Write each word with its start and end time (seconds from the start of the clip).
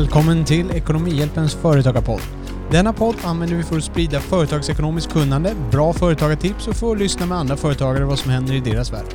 Välkommen 0.00 0.44
till 0.44 0.70
Ekonomihjälpens 0.70 1.54
företagarpodd. 1.54 2.20
Denna 2.70 2.92
podd 2.92 3.16
använder 3.24 3.56
vi 3.56 3.62
för 3.62 3.76
att 3.76 3.84
sprida 3.84 4.20
företagsekonomiskt 4.20 5.12
kunnande, 5.12 5.54
bra 5.70 5.92
företagartips 5.92 6.68
och 6.68 6.76
för 6.76 6.92
att 6.92 6.98
lyssna 6.98 7.26
med 7.26 7.38
andra 7.38 7.56
företagare 7.56 8.04
vad 8.04 8.18
som 8.18 8.30
händer 8.30 8.54
i 8.54 8.60
deras 8.60 8.92
värld. 8.92 9.06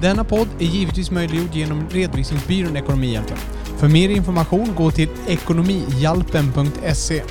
Denna 0.00 0.24
podd 0.24 0.48
är 0.58 0.64
givetvis 0.64 1.10
möjliggjord 1.10 1.54
genom 1.54 1.88
redovisningsbyrån 1.90 2.76
Ekonomihjälpen. 2.76 3.36
För 3.76 3.88
mer 3.88 4.08
information 4.08 4.74
gå 4.76 4.90
till 4.90 5.08
ekonomihjälpen.se. 5.26 7.22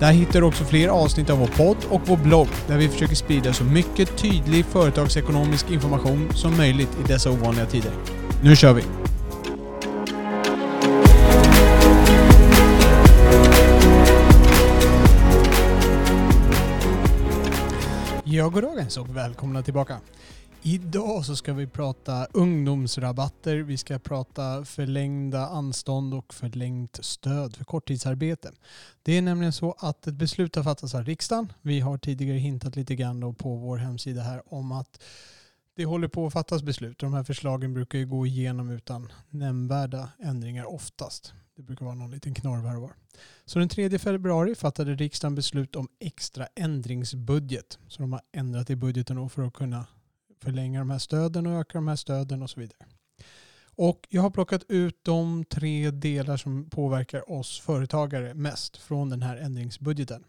Där 0.00 0.12
hittar 0.12 0.40
du 0.40 0.46
också 0.46 0.64
fler 0.64 0.88
avsnitt 0.88 1.30
av 1.30 1.38
vår 1.38 1.46
podd 1.46 1.76
och 1.90 2.00
vår 2.04 2.16
blogg 2.16 2.48
där 2.66 2.78
vi 2.78 2.88
försöker 2.88 3.16
sprida 3.16 3.52
så 3.52 3.64
mycket 3.64 4.16
tydlig 4.16 4.64
företagsekonomisk 4.64 5.70
information 5.70 6.28
som 6.34 6.56
möjligt 6.56 6.98
i 7.04 7.08
dessa 7.08 7.30
ovanliga 7.30 7.66
tider. 7.66 7.92
Nu 8.42 8.56
kör 8.56 8.72
vi! 8.72 9.03
Ja, 18.34 18.48
goddagens 18.48 18.96
och 18.96 19.16
välkomna 19.16 19.62
tillbaka. 19.62 20.00
Idag 20.62 21.24
så 21.24 21.36
ska 21.36 21.52
vi 21.52 21.66
prata 21.66 22.26
ungdomsrabatter, 22.32 23.56
vi 23.56 23.76
ska 23.76 23.98
prata 23.98 24.64
förlängda 24.64 25.46
anstånd 25.46 26.14
och 26.14 26.34
förlängt 26.34 27.04
stöd 27.04 27.56
för 27.56 27.64
korttidsarbete. 27.64 28.52
Det 29.02 29.18
är 29.18 29.22
nämligen 29.22 29.52
så 29.52 29.74
att 29.78 30.06
ett 30.06 30.14
beslut 30.14 30.56
har 30.56 30.62
fattats 30.62 30.94
av 30.94 31.04
riksdagen. 31.04 31.52
Vi 31.62 31.80
har 31.80 31.98
tidigare 31.98 32.38
hintat 32.38 32.76
lite 32.76 32.96
grann 32.96 33.34
på 33.34 33.56
vår 33.56 33.76
hemsida 33.76 34.22
här 34.22 34.42
om 34.54 34.72
att 34.72 35.02
det 35.76 35.84
håller 35.84 36.08
på 36.08 36.26
att 36.26 36.32
fattas 36.32 36.62
beslut. 36.62 36.98
De 36.98 37.14
här 37.14 37.24
förslagen 37.24 37.74
brukar 37.74 37.98
ju 37.98 38.06
gå 38.06 38.26
igenom 38.26 38.70
utan 38.70 39.12
nämnvärda 39.30 40.08
ändringar 40.18 40.74
oftast. 40.74 41.32
Det 41.56 41.62
brukar 41.62 41.84
vara 41.84 41.94
någon 41.94 42.10
liten 42.10 42.34
knorv 42.34 42.66
här 42.66 42.76
och 42.76 42.82
var. 42.82 42.94
Så 43.44 43.58
den 43.58 43.68
3 43.68 43.98
februari 43.98 44.54
fattade 44.54 44.94
riksdagen 44.94 45.34
beslut 45.34 45.76
om 45.76 45.88
extra 46.00 46.46
ändringsbudget. 46.54 47.78
Så 47.88 48.02
de 48.02 48.12
har 48.12 48.22
ändrat 48.32 48.70
i 48.70 48.76
budgeten 48.76 49.30
för 49.30 49.42
att 49.42 49.54
kunna 49.54 49.86
förlänga 50.42 50.78
de 50.78 50.90
här 50.90 50.98
stöden 50.98 51.46
och 51.46 51.52
öka 51.52 51.78
de 51.78 51.88
här 51.88 51.96
stöden 51.96 52.42
och 52.42 52.50
så 52.50 52.60
vidare. 52.60 52.78
Och 53.76 54.06
jag 54.10 54.22
har 54.22 54.30
plockat 54.30 54.64
ut 54.68 55.04
de 55.04 55.44
tre 55.44 55.90
delar 55.90 56.36
som 56.36 56.70
påverkar 56.70 57.30
oss 57.30 57.60
företagare 57.60 58.34
mest 58.34 58.76
från 58.76 59.10
den 59.10 59.22
här 59.22 59.36
ändringsbudgeten. 59.36 60.24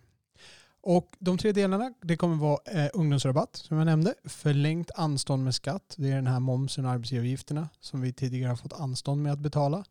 Och 0.82 1.16
de 1.20 1.38
tre 1.38 1.52
delarna 1.52 1.94
det 2.02 2.18
kommer 2.18 2.36
vara 2.36 2.60
eh, 2.66 2.90
ungdomsrabatt 2.94 3.56
som 3.56 3.78
jag 3.78 3.86
nämnde, 3.86 4.14
förlängt 4.24 4.92
anstånd 4.96 5.44
med 5.44 5.56
skatt, 5.56 5.96
det 5.98 6.12
är 6.12 6.16
den 6.16 6.28
här 6.28 6.40
momsen 6.40 6.86
och 6.86 6.92
arbetsgivaravgifterna 6.92 7.70
som 7.80 8.02
vi 8.02 8.14
tidigare 8.14 8.50
har 8.50 8.56
fått 8.56 8.74
anstånd 8.74 9.24
med 9.24 9.34
att 9.34 9.40
betala. 9.40 9.84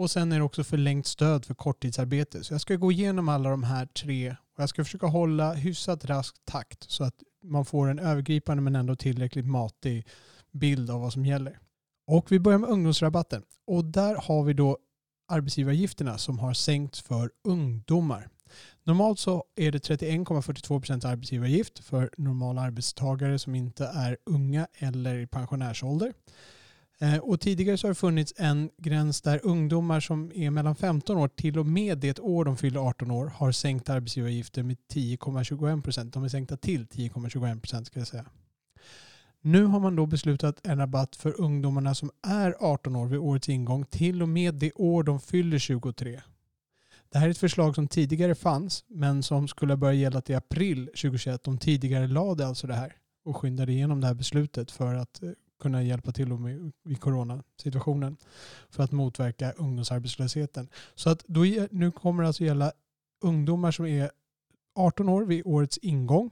Och 0.00 0.10
sen 0.10 0.32
är 0.32 0.38
det 0.38 0.44
också 0.44 0.64
förlängt 0.64 1.06
stöd 1.06 1.44
för 1.44 1.54
korttidsarbete. 1.54 2.44
Så 2.44 2.54
jag 2.54 2.60
ska 2.60 2.76
gå 2.76 2.92
igenom 2.92 3.28
alla 3.28 3.50
de 3.50 3.62
här 3.62 3.86
tre 3.86 4.30
och 4.30 4.62
jag 4.62 4.68
ska 4.68 4.84
försöka 4.84 5.06
hålla 5.06 5.52
hyfsat 5.52 6.04
rask 6.04 6.36
takt 6.44 6.90
så 6.90 7.04
att 7.04 7.14
man 7.44 7.64
får 7.64 7.88
en 7.88 7.98
övergripande 7.98 8.62
men 8.62 8.76
ändå 8.76 8.96
tillräckligt 8.96 9.46
matig 9.46 10.06
bild 10.52 10.90
av 10.90 11.00
vad 11.00 11.12
som 11.12 11.26
gäller. 11.26 11.58
Och 12.06 12.32
vi 12.32 12.38
börjar 12.38 12.58
med 12.58 12.70
ungdomsrabatten. 12.70 13.42
Och 13.66 13.84
där 13.84 14.14
har 14.14 14.44
vi 14.44 14.52
då 14.52 14.78
arbetsgivaravgifterna 15.28 16.18
som 16.18 16.38
har 16.38 16.54
sänkts 16.54 17.00
för 17.00 17.30
ungdomar. 17.44 18.28
Normalt 18.84 19.18
så 19.18 19.44
är 19.56 19.72
det 19.72 19.88
31,42% 19.88 21.06
arbetsgivaravgift 21.06 21.78
för 21.78 22.10
normala 22.16 22.60
arbetstagare 22.60 23.38
som 23.38 23.54
inte 23.54 23.84
är 23.84 24.16
unga 24.26 24.66
eller 24.74 25.18
i 25.18 25.26
pensionärsålder. 25.26 26.12
Eh, 27.02 27.18
och 27.18 27.40
tidigare 27.40 27.76
så 27.76 27.86
har 27.86 27.90
det 27.90 27.94
funnits 27.94 28.34
en 28.36 28.70
gräns 28.78 29.22
där 29.22 29.40
ungdomar 29.42 30.00
som 30.00 30.32
är 30.34 30.50
mellan 30.50 30.76
15 30.76 31.16
år 31.16 31.28
till 31.28 31.58
och 31.58 31.66
med 31.66 31.98
det 31.98 32.18
år 32.18 32.44
de 32.44 32.56
fyller 32.56 32.80
18 32.80 33.10
år 33.10 33.26
har 33.26 33.52
sänkt 33.52 33.90
arbetsgivaravgifter 33.90 34.62
med 34.62 34.76
10,21 34.92 35.82
procent. 35.82 36.14
De 36.14 36.24
är 36.24 36.28
sänkta 36.28 36.56
till 36.56 36.86
10,21 36.86 37.60
procent 37.60 37.86
ska 37.86 38.00
jag 38.00 38.08
säga. 38.08 38.26
Nu 39.42 39.64
har 39.64 39.80
man 39.80 39.96
då 39.96 40.06
beslutat 40.06 40.66
en 40.66 40.78
rabatt 40.78 41.16
för 41.16 41.40
ungdomarna 41.40 41.94
som 41.94 42.10
är 42.22 42.54
18 42.60 42.96
år 42.96 43.06
vid 43.06 43.18
årets 43.18 43.48
ingång 43.48 43.84
till 43.84 44.22
och 44.22 44.28
med 44.28 44.54
det 44.54 44.72
år 44.72 45.02
de 45.02 45.20
fyller 45.20 45.58
23. 45.58 46.20
Det 47.12 47.18
här 47.18 47.26
är 47.26 47.30
ett 47.30 47.38
förslag 47.38 47.74
som 47.74 47.88
tidigare 47.88 48.34
fanns 48.34 48.84
men 48.88 49.22
som 49.22 49.48
skulle 49.48 49.76
börja 49.76 49.94
gälla 49.94 50.20
till 50.20 50.36
april 50.36 50.86
2021. 50.86 51.44
De 51.44 51.58
tidigare 51.58 52.06
lade 52.06 52.46
alltså 52.46 52.66
det 52.66 52.74
här 52.74 52.96
och 53.24 53.36
skyndade 53.36 53.72
igenom 53.72 54.00
det 54.00 54.06
här 54.06 54.14
beslutet 54.14 54.70
för 54.70 54.94
att 54.94 55.22
eh, 55.22 55.30
kunna 55.60 55.82
hjälpa 55.82 56.12
till 56.12 56.28
med, 56.28 56.72
vid 56.84 57.00
coronasituationen 57.00 58.16
för 58.70 58.82
att 58.82 58.92
motverka 58.92 59.52
ungdomsarbetslösheten. 59.52 60.68
Så 60.94 61.10
att 61.10 61.24
då, 61.26 61.40
nu 61.70 61.90
kommer 61.90 62.22
det 62.22 62.26
alltså 62.26 62.44
gälla 62.44 62.72
ungdomar 63.20 63.70
som 63.70 63.86
är 63.86 64.10
18 64.74 65.08
år 65.08 65.24
vid 65.24 65.42
årets 65.44 65.78
ingång. 65.78 66.30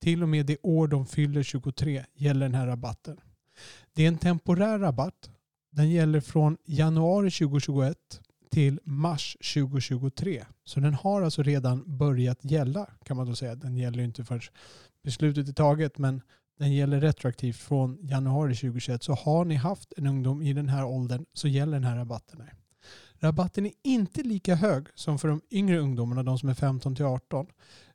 Till 0.00 0.22
och 0.22 0.28
med 0.28 0.46
det 0.46 0.58
år 0.62 0.88
de 0.88 1.06
fyller 1.06 1.42
23 1.42 2.04
gäller 2.14 2.46
den 2.46 2.54
här 2.54 2.66
rabatten. 2.66 3.20
Det 3.92 4.02
är 4.04 4.08
en 4.08 4.18
temporär 4.18 4.78
rabatt. 4.78 5.30
Den 5.70 5.90
gäller 5.90 6.20
från 6.20 6.56
januari 6.64 7.30
2021 7.30 8.20
till 8.50 8.80
mars 8.84 9.36
2023. 9.54 10.44
Så 10.64 10.80
den 10.80 10.94
har 10.94 11.22
alltså 11.22 11.42
redan 11.42 11.98
börjat 11.98 12.38
gälla 12.42 12.90
kan 13.04 13.16
man 13.16 13.26
då 13.26 13.34
säga. 13.34 13.54
Den 13.54 13.76
gäller 13.76 14.02
inte 14.02 14.24
förrän 14.24 14.40
beslutet 15.02 15.48
är 15.48 15.52
taget 15.52 15.98
men 15.98 16.22
den 16.58 16.72
gäller 16.72 17.00
retroaktivt 17.00 17.56
från 17.56 17.98
januari 18.02 18.54
2021. 18.54 19.02
Så 19.02 19.12
har 19.12 19.44
ni 19.44 19.54
haft 19.54 19.92
en 19.96 20.06
ungdom 20.06 20.42
i 20.42 20.52
den 20.52 20.68
här 20.68 20.84
åldern 20.84 21.26
så 21.32 21.48
gäller 21.48 21.72
den 21.72 21.84
här 21.84 21.96
rabatten. 21.96 22.40
Här. 22.40 22.54
Rabatten 23.18 23.66
är 23.66 23.72
inte 23.82 24.22
lika 24.22 24.54
hög 24.54 24.86
som 24.94 25.18
för 25.18 25.28
de 25.28 25.40
yngre 25.50 25.78
ungdomarna, 25.78 26.22
de 26.22 26.38
som 26.38 26.48
är 26.48 26.54
15 26.54 26.96
till 26.96 27.04
18. 27.04 27.46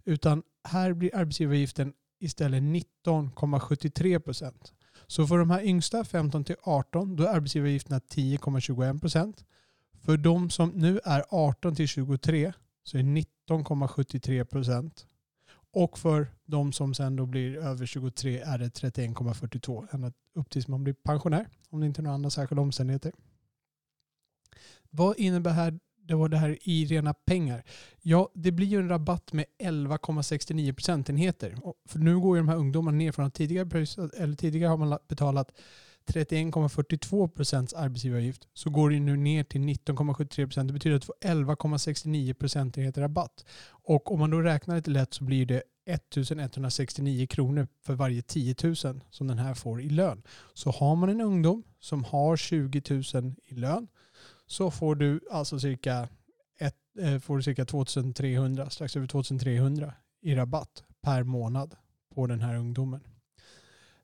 Utan 0.06 0.44
här 0.64 0.94
blir 0.94 1.16
arbetsgivaravgiften 1.16 1.94
istället 2.20 2.64
19,73 2.64 4.20
procent. 4.20 4.74
Så 5.08 5.28
för 5.28 5.38
de 5.38 5.50
här 5.50 5.62
yngsta, 5.62 6.04
15 6.04 6.44
till 6.44 6.56
18, 6.64 7.16
då 7.16 7.24
är 7.24 7.28
arbetsgivaravgifterna 7.28 8.00
10,21 8.00 9.00
procent. 9.00 9.46
För 10.02 10.18
de 10.18 10.50
som 10.50 10.70
nu 10.70 11.00
är 11.04 11.24
18 11.30 11.76
till 11.76 11.88
23 11.88 12.54
så 12.84 12.98
är 12.98 13.04
19,73 13.04 14.44
procent. 14.44 15.06
Och 15.72 16.00
för 16.00 16.28
de 16.46 16.74
som 16.74 16.94
sen 16.94 17.16
då 17.16 17.26
blir 17.26 17.58
över 17.58 17.86
23 17.86 18.40
är 18.40 18.58
det 18.58 18.70
31,42 18.70 19.88
ända 19.92 20.12
upp 20.34 20.50
tills 20.50 20.68
man 20.68 20.84
blir 20.84 20.94
pensionär 20.94 21.50
om 21.70 21.80
det 21.80 21.86
inte 21.86 22.02
är 22.02 22.04
några 22.04 22.16
andra 22.16 22.30
särskilda 22.30 22.62
omständigheter. 22.62 23.12
Vad 24.90 25.18
innebär 25.18 25.52
här, 25.52 25.80
det 26.04 26.16
var 26.16 26.30
det 26.30 26.38
här 26.38 26.58
i 26.62 26.86
rena 26.86 27.14
pengar? 27.14 27.64
Ja, 28.02 28.30
det 28.34 28.52
blir 28.52 28.68
ju 28.68 28.80
en 28.80 28.90
rabatt 28.90 29.34
med 29.34 29.46
11,69 29.60 30.74
procentenheter. 30.74 31.58
För 31.86 32.00
nu 32.00 32.20
går 32.20 32.38
ju 32.38 32.44
de 32.44 32.50
här 32.50 32.58
ungdomarna 32.58 32.98
ner 32.98 33.12
från 33.12 33.26
att 33.26 33.34
tidigare, 33.34 33.86
eller 34.18 34.36
tidigare 34.36 34.70
har 34.70 34.78
man 34.78 34.98
betalat 35.08 35.52
31,42 36.10 37.28
procents 37.28 37.74
arbetsgivaravgift 37.74 38.48
så 38.54 38.70
går 38.70 38.90
det 38.90 39.00
nu 39.00 39.18
ner 39.18 39.44
till 39.44 39.62
19,73 39.62 40.46
procent. 40.46 40.68
Det 40.68 40.74
betyder 40.74 40.96
att 40.96 41.02
du 41.02 41.06
får 41.06 41.16
11,69 41.22 42.34
procentenheter 42.34 43.02
rabatt. 43.02 43.46
Och 43.70 44.12
om 44.12 44.20
man 44.20 44.30
då 44.30 44.42
räknar 44.42 44.76
lite 44.76 44.92
lätt 44.92 45.14
så 45.14 45.24
blir 45.24 45.46
det 45.46 45.64
1169 45.86 47.28
kronor 47.28 47.68
för 47.86 47.94
varje 47.94 48.22
10 48.22 48.56
000 48.64 48.76
som 49.10 49.28
den 49.28 49.38
här 49.38 49.54
får 49.54 49.82
i 49.82 49.90
lön. 49.90 50.22
Så 50.54 50.72
har 50.72 50.96
man 50.96 51.10
en 51.10 51.22
ungdom 51.22 51.64
som 51.80 52.04
har 52.04 52.38
20 52.38 52.82
000 53.14 53.36
i 53.46 53.56
lön 53.56 53.88
så 54.50 54.72
får 54.72 54.96
du 54.96 55.20
alltså 55.32 55.60
cirka, 55.60 56.10
ett, 56.60 56.76
eh, 57.00 57.20
får 57.20 57.38
du 57.38 57.44
cirka 57.44 57.66
2300, 57.66 58.70
strax 58.70 58.96
över 58.96 59.08
2300 59.08 59.94
i 60.22 60.36
rabatt 60.36 60.84
per 61.02 61.24
månad 61.24 61.76
på 62.16 62.28
den 62.28 62.42
här 62.42 62.56
ungdomen. 62.56 63.02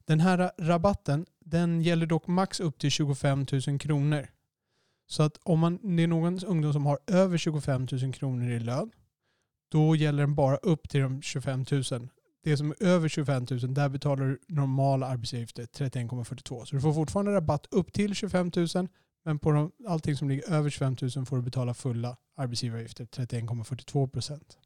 Den 0.05 0.19
här 0.19 0.51
rabatten 0.57 1.25
den 1.39 1.81
gäller 1.81 2.05
dock 2.05 2.27
max 2.27 2.59
upp 2.59 2.79
till 2.79 2.91
25 2.91 3.45
000 3.67 3.79
kronor. 3.79 4.27
Så 5.07 5.23
att 5.23 5.37
om 5.43 5.59
man, 5.59 5.95
det 5.95 6.03
är 6.03 6.07
någon 6.07 6.39
ungdom 6.45 6.73
som 6.73 6.85
har 6.85 6.99
över 7.07 7.37
25 7.37 7.87
000 7.91 8.13
kronor 8.13 8.49
i 8.49 8.59
lön, 8.59 8.91
då 9.69 9.95
gäller 9.95 10.23
den 10.23 10.35
bara 10.35 10.57
upp 10.57 10.89
till 10.89 11.01
de 11.01 11.21
25 11.21 11.65
000. 11.71 11.83
Det 12.43 12.57
som 12.57 12.71
är 12.71 12.83
över 12.83 13.09
25 13.09 13.45
000, 13.51 13.73
där 13.73 13.89
betalar 13.89 14.25
du 14.25 14.39
normala 14.47 15.07
arbetsgivaravgifter 15.07 15.65
31,42. 15.65 16.65
Så 16.65 16.75
du 16.75 16.81
får 16.81 16.93
fortfarande 16.93 17.33
rabatt 17.33 17.67
upp 17.71 17.93
till 17.93 18.15
25 18.15 18.51
000, 18.55 18.87
men 19.23 19.39
på 19.39 19.51
de, 19.51 19.71
allting 19.87 20.15
som 20.15 20.29
ligger 20.29 20.51
över 20.51 20.69
25 20.69 20.95
000 21.15 21.25
får 21.25 21.35
du 21.35 21.41
betala 21.41 21.73
fulla 21.73 22.17
arbetsgivaravgifter, 22.35 23.05
31,42 23.05 24.07
procent. 24.07 24.57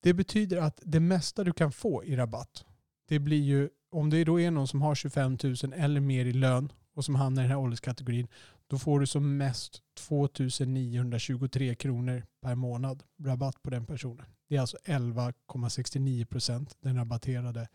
Det 0.00 0.14
betyder 0.14 0.56
att 0.56 0.80
det 0.84 1.00
mesta 1.00 1.44
du 1.44 1.52
kan 1.52 1.72
få 1.72 2.04
i 2.04 2.16
rabatt, 2.16 2.64
det 3.06 3.18
blir 3.18 3.42
ju, 3.42 3.68
om 3.90 4.10
det 4.10 4.24
då 4.24 4.40
är 4.40 4.50
någon 4.50 4.68
som 4.68 4.82
har 4.82 4.94
25 4.94 5.38
000 5.42 5.54
eller 5.74 6.00
mer 6.00 6.26
i 6.26 6.32
lön 6.32 6.72
och 6.94 7.04
som 7.04 7.14
hamnar 7.14 7.42
i 7.42 7.44
den 7.44 7.50
här 7.50 7.58
ålderskategorin, 7.58 8.28
då 8.66 8.78
får 8.78 9.00
du 9.00 9.06
som 9.06 9.36
mest 9.36 9.82
2 9.94 10.28
923 10.66 11.74
kronor 11.74 12.22
per 12.40 12.54
månad 12.54 13.02
rabatt 13.22 13.62
på 13.62 13.70
den 13.70 13.86
personen. 13.86 14.26
Det 14.48 14.56
är 14.56 14.60
alltså 14.60 14.76
11,69 14.84 16.24
procent 16.24 16.76
den 16.80 16.96
rabatterade, 16.96 17.68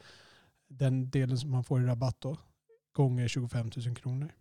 den 0.68 1.10
delen 1.10 1.38
som 1.38 1.51
man 1.51 1.63
får 1.63 1.84
i 1.84 1.86
rabatt 1.86 2.18
då, 2.19 2.38
gånger 2.94 3.27
25 3.27 3.72
000 3.86 3.95
kronor. 3.95 4.31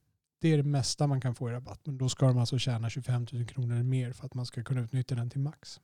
Det 0.40 0.48
är 0.48 0.56
det 0.56 0.62
mesta 0.62 1.06
man 1.06 1.20
kan 1.20 1.34
få 1.34 1.50
i 1.50 1.52
rabatt. 1.52 1.80
Men 1.84 1.98
då 1.98 2.08
ska 2.08 2.26
de 2.26 2.38
alltså 2.38 2.58
tjäna 2.58 2.90
25 2.90 3.26
000 3.32 3.46
kronor 3.46 3.74
eller 3.74 3.84
mer 3.84 4.12
för 4.12 4.26
att 4.26 4.34
man 4.34 4.46
ska 4.46 4.62
kunna 4.64 4.80
utnyttja 4.80 5.14
den 5.14 5.30
till 5.30 5.40
max. 5.40 5.80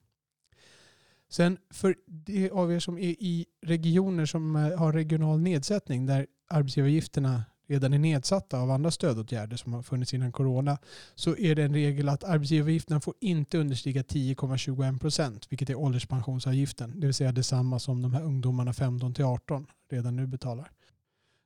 Sen 1.28 1.58
för 1.70 1.96
de 2.06 2.50
av 2.50 2.73
er 2.73 2.78
som 2.78 2.99
är 2.99 3.02
i 3.19 3.46
regioner 3.62 4.26
som 4.26 4.56
eh, 4.56 4.78
har 4.78 4.93
regional 4.93 5.40
nedsättning 5.40 6.06
där 6.06 6.26
arbetsgivaravgifterna 6.49 7.44
redan 7.69 7.94
är 7.94 7.99
nedsatta 7.99 8.58
av 8.58 8.70
andra 8.70 8.90
stödåtgärder 8.90 9.56
som 9.56 9.73
har 9.73 9.82
funnits 9.82 10.14
innan 10.14 10.32
corona 10.32 10.78
så 11.14 11.37
är 11.37 11.55
det 11.55 11.62
en 11.62 11.75
regel 11.75 12.08
att 12.08 12.25
arbetsgivaravgifterna 12.25 13.00
får 13.00 13.14
inte 13.20 13.58
understiga 13.58 14.02
10,21 14.02 14.99
procent 14.99 15.46
vilket 15.50 15.70
är 15.70 15.75
ålderspensionsavgiften. 15.75 17.00
Det 17.00 17.06
vill 17.06 17.14
säga 17.14 17.32
detsamma 17.32 17.78
som 17.78 18.02
de 18.02 18.14
här 18.14 18.23
ungdomarna 18.23 18.73
15 18.73 19.14
till 19.14 19.25
18 19.25 19.67
redan 19.90 20.17
nu 20.17 20.26
betalar. 20.26 20.70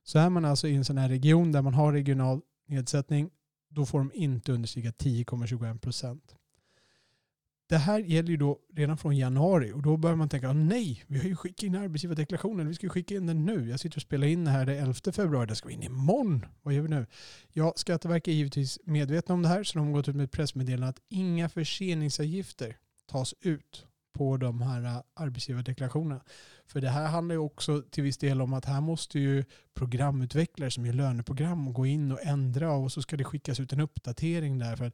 Så 0.04 0.18
är 0.18 0.30
man 0.30 0.44
alltså 0.44 0.68
i 0.68 0.76
en 0.76 0.84
sån 0.84 0.98
här 0.98 1.08
region 1.08 1.52
där 1.52 1.62
man 1.62 1.74
har 1.74 1.92
regional 1.92 2.40
nedsättning 2.66 3.30
då 3.68 3.86
får 3.86 3.98
de 3.98 4.10
inte 4.14 4.52
understiga 4.52 4.90
10,21 4.90 5.78
procent. 5.78 6.34
Det 7.70 7.78
här 7.78 7.98
gäller 7.98 8.30
ju 8.30 8.36
då 8.36 8.58
redan 8.74 8.96
från 8.96 9.16
januari 9.16 9.72
och 9.72 9.82
då 9.82 9.96
börjar 9.96 10.16
man 10.16 10.28
tänka, 10.28 10.48
ah, 10.48 10.52
nej, 10.52 11.04
vi 11.06 11.18
har 11.18 11.24
ju 11.24 11.36
skickat 11.36 11.62
in 11.62 11.74
arbetsgivardeklarationen, 11.74 12.68
vi 12.68 12.74
ska 12.74 12.86
ju 12.86 12.90
skicka 12.90 13.14
in 13.14 13.26
den 13.26 13.46
nu. 13.46 13.70
Jag 13.70 13.80
sitter 13.80 13.98
och 13.98 14.02
spelar 14.02 14.26
in 14.26 14.44
det 14.44 14.50
här 14.50 14.66
den 14.66 14.76
11 14.76 14.94
februari, 15.12 15.46
det 15.46 15.56
ska 15.56 15.68
vi 15.68 15.74
in 15.74 15.82
imorgon. 15.82 16.46
Vad 16.62 16.74
gör 16.74 16.82
vi 16.82 16.88
nu? 16.88 17.06
Ja, 17.52 17.72
Skatteverket 17.76 18.28
är 18.28 18.32
givetvis 18.32 18.78
medvetna 18.84 19.34
om 19.34 19.42
det 19.42 19.48
här 19.48 19.64
så 19.64 19.78
de 19.78 19.86
har 19.86 19.94
gått 19.94 20.08
ut 20.08 20.16
med 20.16 20.24
ett 20.24 20.30
pressmeddelande 20.30 20.88
att 20.88 21.00
inga 21.08 21.48
förseningsavgifter 21.48 22.76
tas 23.06 23.34
ut 23.40 23.86
på 24.12 24.36
de 24.36 24.62
här 24.62 24.84
äh, 24.84 25.02
arbetsgivardeklarationerna. 25.14 26.20
För 26.70 26.80
det 26.80 26.88
här 26.88 27.08
handlar 27.08 27.34
ju 27.34 27.38
också 27.38 27.82
till 27.90 28.04
viss 28.04 28.18
del 28.18 28.42
om 28.42 28.52
att 28.52 28.64
här 28.64 28.80
måste 28.80 29.18
ju 29.18 29.44
programutvecklare 29.74 30.70
som 30.70 30.86
gör 30.86 30.92
löneprogram 30.92 31.72
gå 31.72 31.86
in 31.86 32.12
och 32.12 32.22
ändra 32.22 32.72
och 32.72 32.92
så 32.92 33.02
ska 33.02 33.16
det 33.16 33.24
skickas 33.24 33.60
ut 33.60 33.72
en 33.72 33.80
uppdatering 33.80 34.58
där. 34.58 34.76
För 34.76 34.84
eh, 34.84 34.92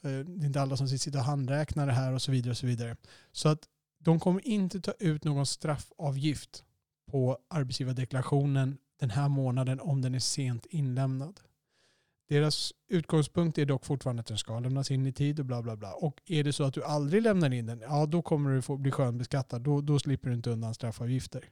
det 0.00 0.08
är 0.08 0.46
inte 0.46 0.60
alla 0.60 0.76
som 0.76 0.88
sitter 0.88 1.18
och 1.18 1.24
handräknar 1.24 1.86
det 1.86 1.92
här 1.92 2.12
och 2.12 2.22
så 2.22 2.32
vidare. 2.32 2.50
och 2.50 2.56
Så 2.56 2.66
vidare. 2.66 2.96
Så 3.32 3.48
att 3.48 3.60
de 3.98 4.20
kommer 4.20 4.46
inte 4.46 4.80
ta 4.80 4.92
ut 4.98 5.24
någon 5.24 5.46
straffavgift 5.46 6.64
på 7.10 7.38
arbetsgivardeklarationen 7.48 8.78
den 9.00 9.10
här 9.10 9.28
månaden 9.28 9.80
om 9.80 10.02
den 10.02 10.14
är 10.14 10.18
sent 10.18 10.66
inlämnad. 10.66 11.40
Deras 12.28 12.72
utgångspunkt 12.88 13.58
är 13.58 13.66
dock 13.66 13.84
fortfarande 13.84 14.20
att 14.20 14.26
den 14.26 14.38
ska 14.38 14.60
lämnas 14.60 14.90
in 14.90 15.06
i 15.06 15.12
tid 15.12 15.40
och 15.40 15.46
bla 15.46 15.62
bla 15.62 15.76
bla. 15.76 15.92
Och 15.92 16.22
är 16.26 16.44
det 16.44 16.52
så 16.52 16.64
att 16.64 16.74
du 16.74 16.84
aldrig 16.84 17.22
lämnar 17.22 17.52
in 17.52 17.66
den, 17.66 17.80
ja 17.80 18.06
då 18.06 18.22
kommer 18.22 18.50
du 18.50 18.62
få 18.62 18.76
bli 18.76 18.90
skönbeskattad. 18.90 19.62
Då, 19.62 19.80
då 19.80 19.98
slipper 19.98 20.28
du 20.28 20.34
inte 20.34 20.50
undan 20.50 20.74
straffavgifter. 20.74 21.50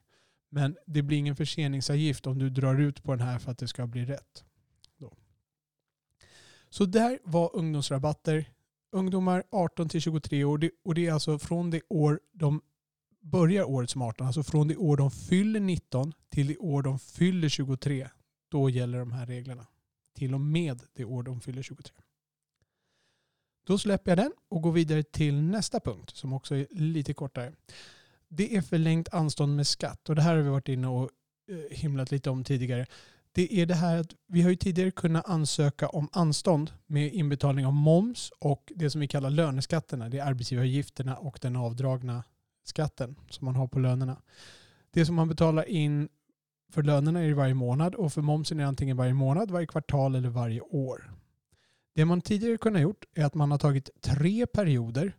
Men 0.50 0.76
det 0.86 1.02
blir 1.02 1.18
ingen 1.18 1.36
förseningsavgift 1.36 2.26
om 2.26 2.38
du 2.38 2.50
drar 2.50 2.80
ut 2.80 3.02
på 3.02 3.10
den 3.10 3.26
här 3.26 3.38
för 3.38 3.50
att 3.50 3.58
det 3.58 3.68
ska 3.68 3.86
bli 3.86 4.04
rätt. 4.04 4.44
Så 6.74 6.84
där 6.84 7.18
var 7.24 7.56
ungdomsrabatter. 7.56 8.44
Ungdomar 8.92 9.42
18 9.50 9.88
till 9.88 10.00
23 10.00 10.44
år 10.44 10.70
och 10.84 10.94
det 10.94 11.06
är 11.06 11.12
alltså 11.12 11.38
från 11.38 11.70
det 11.70 11.82
år 11.88 12.20
de 12.32 12.60
börjar 13.20 13.64
året 13.64 13.90
som 13.90 14.02
18, 14.02 14.26
alltså 14.26 14.42
från 14.42 14.68
det 14.68 14.76
år 14.76 14.96
de 14.96 15.10
fyller 15.10 15.60
19 15.60 16.12
till 16.28 16.46
det 16.46 16.58
år 16.58 16.82
de 16.82 16.98
fyller 16.98 17.48
23. 17.48 18.08
Då 18.48 18.70
gäller 18.70 18.98
de 18.98 19.12
här 19.12 19.26
reglerna. 19.26 19.66
Till 20.14 20.34
och 20.34 20.40
med 20.40 20.82
det 20.92 21.04
år 21.04 21.22
de 21.22 21.40
fyller 21.40 21.62
23. 21.62 21.94
Då 23.66 23.78
släpper 23.78 24.10
jag 24.10 24.18
den 24.18 24.32
och 24.48 24.62
går 24.62 24.72
vidare 24.72 25.02
till 25.02 25.42
nästa 25.42 25.80
punkt 25.80 26.16
som 26.16 26.32
också 26.32 26.54
är 26.54 26.66
lite 26.70 27.14
kortare. 27.14 27.52
Det 28.28 28.56
är 28.56 28.62
förlängt 28.62 29.08
anstånd 29.08 29.56
med 29.56 29.66
skatt 29.66 30.08
och 30.08 30.14
det 30.14 30.22
här 30.22 30.36
har 30.36 30.42
vi 30.42 30.48
varit 30.48 30.68
inne 30.68 30.88
och 30.88 31.10
eh, 31.50 31.76
himlat 31.76 32.10
lite 32.10 32.30
om 32.30 32.44
tidigare 32.44 32.86
det 33.34 33.60
är 33.60 33.66
det 33.66 33.74
här 33.74 34.00
att 34.00 34.14
vi 34.26 34.42
har 34.42 34.50
ju 34.50 34.56
tidigare 34.56 34.90
kunnat 34.90 35.28
ansöka 35.28 35.88
om 35.88 36.08
anstånd 36.12 36.70
med 36.86 37.14
inbetalning 37.14 37.66
av 37.66 37.72
moms 37.72 38.32
och 38.38 38.72
det 38.76 38.90
som 38.90 39.00
vi 39.00 39.08
kallar 39.08 39.30
löneskatterna. 39.30 40.08
Det 40.08 40.18
är 40.18 40.24
arbetsgivaravgifterna 40.26 41.16
och 41.16 41.38
den 41.42 41.56
avdragna 41.56 42.24
skatten 42.64 43.16
som 43.30 43.44
man 43.44 43.56
har 43.56 43.66
på 43.66 43.78
lönerna. 43.78 44.22
Det 44.90 45.06
som 45.06 45.14
man 45.14 45.28
betalar 45.28 45.68
in 45.68 46.08
för 46.72 46.82
lönerna 46.82 47.20
är 47.20 47.28
det 47.28 47.34
varje 47.34 47.54
månad 47.54 47.94
och 47.94 48.12
för 48.12 48.22
momsen 48.22 48.58
är 48.58 48.62
det 48.62 48.68
antingen 48.68 48.96
varje 48.96 49.14
månad, 49.14 49.50
varje 49.50 49.66
kvartal 49.66 50.14
eller 50.14 50.28
varje 50.28 50.60
år. 50.60 51.10
Det 51.94 52.04
man 52.04 52.20
tidigare 52.20 52.56
kunnat 52.56 52.82
gjort 52.82 53.04
är 53.14 53.24
att 53.24 53.34
man 53.34 53.50
har 53.50 53.58
tagit 53.58 53.90
tre 54.00 54.46
perioder 54.46 55.12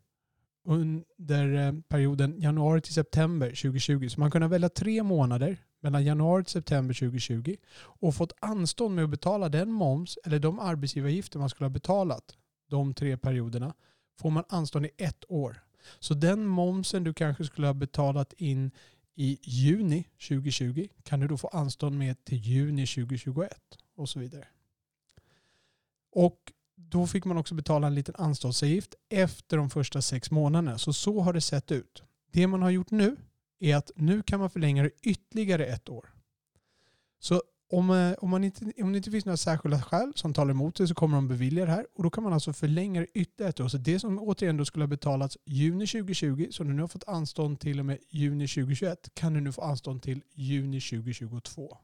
under 0.66 1.68
eh, 1.68 1.74
perioden 1.88 2.42
januari 2.42 2.82
till 2.82 2.94
september 2.94 3.48
2020. 3.48 4.10
Så 4.10 4.20
man 4.20 4.32
kunnat 4.32 4.52
välja 4.52 4.70
tre 4.70 5.04
månader 5.04 5.58
mellan 5.82 6.06
januari 6.06 6.44
till 6.44 6.54
september 6.54 6.94
2020 6.94 7.56
och 7.78 8.16
fått 8.16 8.34
anstånd 8.40 8.96
med 8.96 9.04
att 9.04 9.10
betala 9.10 9.50
den 9.50 9.72
moms 9.72 10.18
eller 10.26 10.40
de 10.40 10.60
arbetsgivaravgifter 10.60 11.40
man 11.40 11.50
skulle 11.50 11.66
ha 11.66 11.74
betalat 11.74 12.36
de 12.70 12.94
tre 12.94 13.18
perioderna 13.18 13.74
får 14.20 14.30
man 14.30 14.44
anstånd 14.50 14.86
i 14.86 14.90
ett 14.98 15.24
år. 15.28 15.62
Så 16.00 16.14
den 16.14 16.46
momsen 16.46 17.04
du 17.04 17.14
kanske 17.14 17.44
skulle 17.44 17.68
ha 17.68 17.74
betalat 17.74 18.34
in 18.34 18.72
i 19.16 19.40
juni 19.42 20.04
2020 20.28 20.88
kan 21.04 21.20
du 21.20 21.28
då 21.28 21.38
få 21.38 21.48
anstånd 21.48 21.98
med 21.98 22.26
till 22.26 22.38
juni 22.38 22.88
2021 22.88 23.52
och 23.96 24.10
så 24.10 24.20
vidare. 24.20 24.48
Och 26.12 26.54
då 26.76 27.08
fick 27.08 27.26
man 27.26 27.38
också 27.38 27.56
betala 27.56 27.88
en 27.88 27.96
liten 27.96 28.16
anståndsavgift 28.18 28.96
efter 29.10 29.58
de 29.58 29.70
första 29.70 30.02
sex 30.02 30.32
månaderna. 30.32 30.78
Så 30.78 30.94
så 30.94 31.22
har 31.22 31.34
det 31.34 31.42
sett 31.42 31.72
ut. 31.72 32.04
Det 32.32 32.48
man 32.48 32.62
har 32.62 32.70
gjort 32.70 32.92
nu 32.92 33.16
är 33.60 33.76
att 33.76 33.92
nu 33.96 34.22
kan 34.22 34.40
man 34.40 34.50
förlänga 34.50 34.84
det 34.84 34.92
ytterligare 35.02 35.66
ett 35.66 35.90
år. 35.90 36.10
Så 37.20 37.44
om, 37.70 37.90
eh, 37.90 38.14
om, 38.14 38.30
man 38.30 38.44
inte, 38.44 38.72
om 38.82 38.92
det 38.92 38.98
inte 38.98 39.12
finns 39.12 39.26
några 39.26 39.38
särskilda 39.38 39.82
skäl 39.82 40.12
som 40.16 40.34
talar 40.34 40.52
emot 40.52 40.76
det 40.76 40.88
så 40.88 40.96
kommer 40.96 41.16
de 41.16 41.28
bevilja 41.28 41.66
det 41.66 41.72
här 41.72 41.88
och 41.96 42.04
då 42.04 42.10
kan 42.10 42.24
man 42.24 42.34
alltså 42.34 42.54
förlänga 42.54 43.02
det 43.02 43.08
ytterligare 43.14 43.50
ett 43.50 43.60
år. 43.60 43.68
Så 43.68 43.78
det 43.78 44.00
som 44.00 44.20
återigen 44.20 44.58
då 44.58 44.66
skulle 44.66 44.84
ha 44.84 44.88
betalats 44.88 45.38
juni 45.46 45.88
2020, 45.88 46.48
som 46.52 46.68
du 46.68 46.74
nu 46.74 46.82
har 46.82 46.88
fått 46.88 47.08
anstånd 47.08 47.60
till 47.60 47.80
och 47.80 47.86
med 47.86 47.98
juni 48.10 48.48
2021, 48.48 49.10
kan 49.14 49.34
du 49.34 49.42
nu 49.42 49.52
få 49.52 49.62
anstånd 49.62 50.02
till 50.02 50.22
juni 50.34 50.82
2022. 50.82 51.78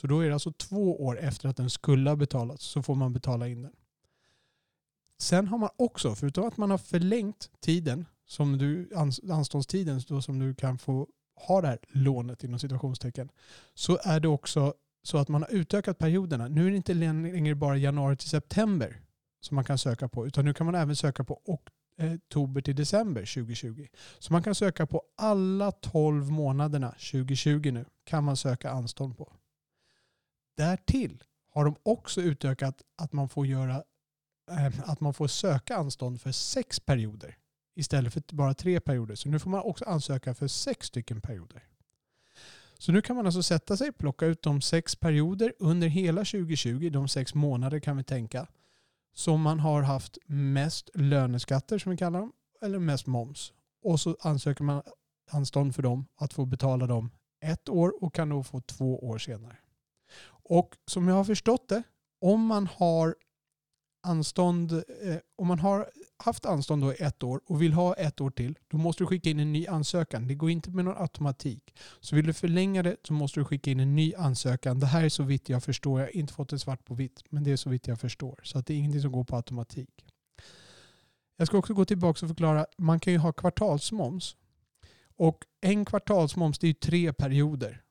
Så 0.00 0.06
då 0.06 0.20
är 0.20 0.28
det 0.28 0.34
alltså 0.34 0.52
två 0.52 1.04
år 1.04 1.18
efter 1.18 1.48
att 1.48 1.56
den 1.56 1.70
skulle 1.70 2.10
ha 2.10 2.16
betalats 2.16 2.64
så 2.64 2.82
får 2.82 2.94
man 2.94 3.12
betala 3.12 3.48
in 3.48 3.62
den. 3.62 3.72
Sen 5.18 5.48
har 5.48 5.58
man 5.58 5.70
också, 5.76 6.14
förutom 6.14 6.48
att 6.48 6.56
man 6.56 6.70
har 6.70 6.78
förlängt 6.78 7.50
tiden 7.60 8.06
som 8.26 8.58
du, 8.58 8.90
anståndstiden 9.30 10.00
då 10.08 10.22
som 10.22 10.38
du 10.38 10.54
kan 10.54 10.78
få 10.78 11.08
har 11.34 11.62
det 11.62 11.68
här 11.68 11.78
lånet 11.88 12.44
inom 12.44 12.58
situationstecken 12.58 13.30
så 13.74 13.98
är 14.02 14.20
det 14.20 14.28
också 14.28 14.74
så 15.02 15.18
att 15.18 15.28
man 15.28 15.42
har 15.42 15.50
utökat 15.50 15.98
perioderna. 15.98 16.48
Nu 16.48 16.66
är 16.66 16.70
det 16.70 16.76
inte 16.76 16.94
längre 16.94 17.54
bara 17.54 17.76
januari 17.76 18.16
till 18.16 18.28
september 18.28 19.00
som 19.40 19.54
man 19.54 19.64
kan 19.64 19.78
söka 19.78 20.08
på 20.08 20.26
utan 20.26 20.44
nu 20.44 20.54
kan 20.54 20.66
man 20.66 20.74
även 20.74 20.96
söka 20.96 21.24
på 21.24 21.40
oktober 21.44 22.60
till 22.60 22.76
december 22.76 23.20
2020. 23.20 23.86
Så 24.18 24.32
man 24.32 24.42
kan 24.42 24.54
söka 24.54 24.86
på 24.86 25.02
alla 25.16 25.72
12 25.72 26.30
månaderna 26.30 26.90
2020 26.90 27.70
nu 27.72 27.84
kan 28.04 28.24
man 28.24 28.36
söka 28.36 28.70
anstånd 28.70 29.16
på. 29.16 29.32
Därtill 30.56 31.22
har 31.50 31.64
de 31.64 31.76
också 31.82 32.20
utökat 32.20 32.82
att 32.96 33.12
man 33.12 33.28
får 33.28 33.46
göra 33.46 33.82
eh, 34.50 34.90
att 34.90 35.00
man 35.00 35.14
får 35.14 35.28
söka 35.28 35.76
anstånd 35.76 36.20
för 36.20 36.32
sex 36.32 36.80
perioder 36.80 37.36
istället 37.74 38.12
för 38.12 38.22
bara 38.32 38.54
tre 38.54 38.80
perioder. 38.80 39.14
Så 39.14 39.28
nu 39.28 39.38
får 39.38 39.50
man 39.50 39.60
också 39.60 39.84
ansöka 39.84 40.34
för 40.34 40.48
sex 40.48 40.86
stycken 40.86 41.20
perioder. 41.20 41.62
Så 42.78 42.92
nu 42.92 43.02
kan 43.02 43.16
man 43.16 43.26
alltså 43.26 43.42
sätta 43.42 43.76
sig, 43.76 43.92
plocka 43.92 44.26
ut 44.26 44.42
de 44.42 44.60
sex 44.60 44.96
perioder 44.96 45.54
under 45.58 45.88
hela 45.88 46.20
2020, 46.20 46.90
de 46.92 47.08
sex 47.08 47.34
månader 47.34 47.78
kan 47.78 47.96
vi 47.96 48.04
tänka, 48.04 48.46
som 49.14 49.40
man 49.40 49.60
har 49.60 49.82
haft 49.82 50.18
mest 50.26 50.90
löneskatter 50.94 51.78
som 51.78 51.90
vi 51.90 51.96
kallar 51.96 52.20
dem, 52.20 52.32
eller 52.62 52.78
mest 52.78 53.06
moms. 53.06 53.52
Och 53.82 54.00
så 54.00 54.16
ansöker 54.20 54.64
man 54.64 54.82
anstånd 55.30 55.74
för 55.74 55.82
dem 55.82 56.06
att 56.16 56.32
få 56.32 56.44
betala 56.44 56.86
dem 56.86 57.10
ett 57.40 57.68
år 57.68 58.04
och 58.04 58.14
kan 58.14 58.28
då 58.28 58.42
få 58.42 58.60
två 58.60 58.98
år 59.08 59.18
senare. 59.18 59.56
Och 60.28 60.76
som 60.86 61.08
jag 61.08 61.14
har 61.14 61.24
förstått 61.24 61.68
det, 61.68 61.82
om 62.20 62.46
man 62.46 62.66
har 62.66 63.14
anstånd, 64.02 64.72
eh, 64.72 65.16
om 65.36 65.46
man 65.46 65.58
har 65.58 65.90
haft 66.16 66.46
anstånd 66.46 66.82
då 66.82 66.92
i 66.92 66.96
ett 66.98 67.22
år 67.22 67.40
och 67.46 67.62
vill 67.62 67.72
ha 67.72 67.94
ett 67.94 68.20
år 68.20 68.30
till, 68.30 68.58
då 68.68 68.78
måste 68.78 69.02
du 69.02 69.06
skicka 69.06 69.30
in 69.30 69.40
en 69.40 69.52
ny 69.52 69.66
ansökan. 69.66 70.28
Det 70.28 70.34
går 70.34 70.50
inte 70.50 70.70
med 70.70 70.84
någon 70.84 71.02
automatik. 71.02 71.74
Så 72.00 72.16
vill 72.16 72.26
du 72.26 72.32
förlänga 72.32 72.82
det 72.82 72.96
så 73.04 73.12
måste 73.12 73.40
du 73.40 73.44
skicka 73.44 73.70
in 73.70 73.80
en 73.80 73.96
ny 73.96 74.14
ansökan. 74.14 74.80
Det 74.80 74.86
här 74.86 75.04
är 75.04 75.08
så 75.08 75.22
vitt 75.22 75.48
jag 75.48 75.62
förstår. 75.62 76.00
Jag 76.00 76.06
har 76.06 76.16
inte 76.16 76.32
fått 76.32 76.48
det 76.48 76.58
svart 76.58 76.84
på 76.84 76.94
vitt, 76.94 77.22
men 77.28 77.44
det 77.44 77.52
är 77.52 77.56
så 77.56 77.70
vitt 77.70 77.86
jag 77.86 78.00
förstår. 78.00 78.40
Så 78.42 78.58
att 78.58 78.66
det 78.66 78.74
är 78.74 78.78
ingenting 78.78 79.02
som 79.02 79.12
går 79.12 79.24
på 79.24 79.36
automatik. 79.36 80.04
Jag 81.36 81.46
ska 81.46 81.58
också 81.58 81.74
gå 81.74 81.84
tillbaka 81.84 82.26
och 82.26 82.30
förklara. 82.30 82.66
Man 82.78 83.00
kan 83.00 83.12
ju 83.12 83.18
ha 83.18 83.32
kvartalsmoms. 83.32 84.36
Och 85.16 85.44
en 85.60 85.84
kvartalsmoms 85.84 86.58
det 86.58 86.68
är 86.68 86.72
tre 86.72 87.12
perioder. 87.12 87.82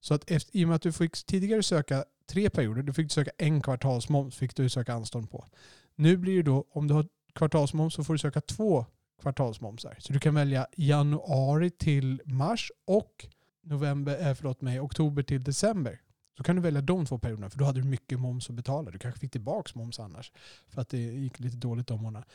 Så 0.00 0.14
att 0.14 0.30
efter, 0.30 0.56
i 0.56 0.64
och 0.64 0.68
med 0.68 0.76
att 0.76 0.82
du 0.82 0.92
fick 0.92 1.26
tidigare 1.26 1.62
söka 1.62 2.04
tre 2.32 2.50
perioder, 2.50 2.82
du 2.82 2.92
fick 2.92 3.12
söka 3.12 3.30
en 3.38 3.62
kvartalsmoms 3.62 4.36
fick 4.36 4.56
du 4.56 4.68
söka 4.68 4.94
anstånd 4.94 5.30
på. 5.30 5.46
Nu 5.94 6.16
blir 6.16 6.36
det 6.36 6.42
då, 6.42 6.64
om 6.70 6.88
du 6.88 6.94
har 6.94 7.06
kvartalsmoms 7.34 7.94
så 7.94 8.04
får 8.04 8.14
du 8.14 8.18
söka 8.18 8.40
två 8.40 8.86
kvartalsmomsar. 9.22 9.96
Så 9.98 10.12
du 10.12 10.18
kan 10.20 10.34
välja 10.34 10.66
januari 10.76 11.70
till 11.70 12.22
mars 12.24 12.72
och 12.86 13.26
november, 13.62 14.28
eh, 14.28 14.34
förlåt 14.34 14.60
mig, 14.60 14.80
oktober 14.80 15.22
till 15.22 15.44
december. 15.44 16.00
Så 16.36 16.42
kan 16.42 16.56
du 16.56 16.62
välja 16.62 16.80
de 16.80 17.06
två 17.06 17.18
perioderna 17.18 17.50
för 17.50 17.58
då 17.58 17.64
hade 17.64 17.80
du 17.80 17.88
mycket 17.88 18.20
moms 18.20 18.50
att 18.50 18.56
betala. 18.56 18.90
Du 18.90 18.98
kanske 18.98 19.20
fick 19.20 19.32
tillbaka 19.32 19.70
moms 19.74 20.00
annars 20.00 20.32
för 20.68 20.80
att 20.80 20.88
det 20.88 20.98
gick 20.98 21.40
lite 21.40 21.56
dåligt 21.56 21.86
de 21.86 22.02
månaderna. 22.02 22.26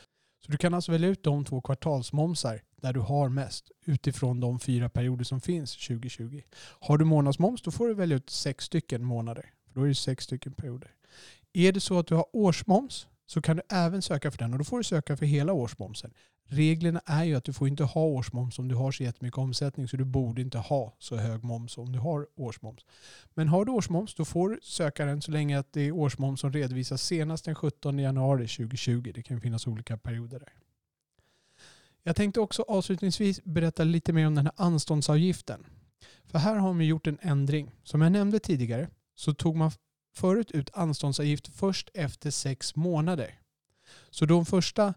Så 0.45 0.51
du 0.51 0.57
kan 0.57 0.73
alltså 0.73 0.91
välja 0.91 1.09
ut 1.09 1.23
de 1.23 1.45
två 1.45 1.61
kvartalsmomsar 1.61 2.61
där 2.81 2.93
du 2.93 2.99
har 2.99 3.29
mest 3.29 3.71
utifrån 3.85 4.39
de 4.39 4.59
fyra 4.59 4.89
perioder 4.89 5.23
som 5.23 5.41
finns 5.41 5.87
2020. 5.87 6.41
Har 6.79 6.97
du 6.97 7.05
månadsmoms 7.05 7.61
då 7.61 7.71
får 7.71 7.87
du 7.87 7.93
välja 7.93 8.17
ut 8.17 8.29
sex 8.29 8.65
stycken 8.65 9.03
månader. 9.03 9.53
Då 9.79 9.83
är 9.83 9.87
det 9.87 9.95
sex 9.95 10.23
stycken 10.23 10.53
perioder. 10.53 10.91
Är 11.53 11.71
det 11.71 11.79
så 11.79 11.99
att 11.99 12.07
du 12.07 12.15
har 12.15 12.25
årsmoms 12.33 13.07
så 13.25 13.41
kan 13.41 13.55
du 13.55 13.61
även 13.69 14.01
söka 14.01 14.31
för 14.31 14.37
den 14.37 14.53
och 14.53 14.57
då 14.59 14.65
får 14.65 14.77
du 14.77 14.83
söka 14.83 15.17
för 15.17 15.25
hela 15.25 15.53
årsmomsen. 15.53 16.13
Reglerna 16.45 17.01
är 17.05 17.23
ju 17.23 17.35
att 17.35 17.43
du 17.43 17.53
får 17.53 17.67
inte 17.67 17.83
ha 17.83 18.01
årsmoms 18.01 18.59
om 18.59 18.67
du 18.67 18.75
har 18.75 18.91
så 18.91 19.03
jättemycket 19.03 19.37
omsättning 19.37 19.87
så 19.87 19.97
du 19.97 20.05
borde 20.05 20.41
inte 20.41 20.57
ha 20.57 20.95
så 20.99 21.15
hög 21.15 21.43
moms 21.43 21.77
om 21.77 21.91
du 21.91 21.99
har 21.99 22.27
årsmoms. 22.35 22.85
Men 23.33 23.47
har 23.47 23.65
du 23.65 23.71
årsmoms 23.71 24.15
då 24.15 24.25
får 24.25 24.49
du 24.49 24.59
söka 24.61 25.05
den 25.05 25.21
så 25.21 25.31
länge 25.31 25.59
att 25.59 25.73
det 25.73 25.81
är 25.81 25.91
årsmoms 25.91 26.39
som 26.39 26.53
redovisas 26.53 27.03
senast 27.03 27.45
den 27.45 27.55
17 27.55 27.99
januari 27.99 28.47
2020. 28.47 29.11
Det 29.15 29.23
kan 29.23 29.41
finnas 29.41 29.67
olika 29.67 29.97
perioder 29.97 30.39
där. 30.39 30.53
Jag 32.03 32.15
tänkte 32.15 32.39
också 32.39 32.65
avslutningsvis 32.67 33.43
berätta 33.43 33.83
lite 33.83 34.13
mer 34.13 34.27
om 34.27 34.35
den 34.35 34.45
här 34.45 34.55
anståndsavgiften. 34.57 35.65
För 36.25 36.39
här 36.39 36.55
har 36.55 36.73
man 36.73 36.85
gjort 36.85 37.07
en 37.07 37.17
ändring. 37.21 37.71
Som 37.83 38.01
jag 38.01 38.11
nämnde 38.11 38.39
tidigare 38.39 38.87
så 39.19 39.33
tog 39.33 39.55
man 39.55 39.71
förut 40.15 40.51
ut 40.51 40.69
anståndsavgift 40.73 41.47
först 41.47 41.89
efter 41.93 42.31
sex 42.31 42.75
månader. 42.75 43.39
Så 44.09 44.25
de 44.25 44.45
första 44.45 44.93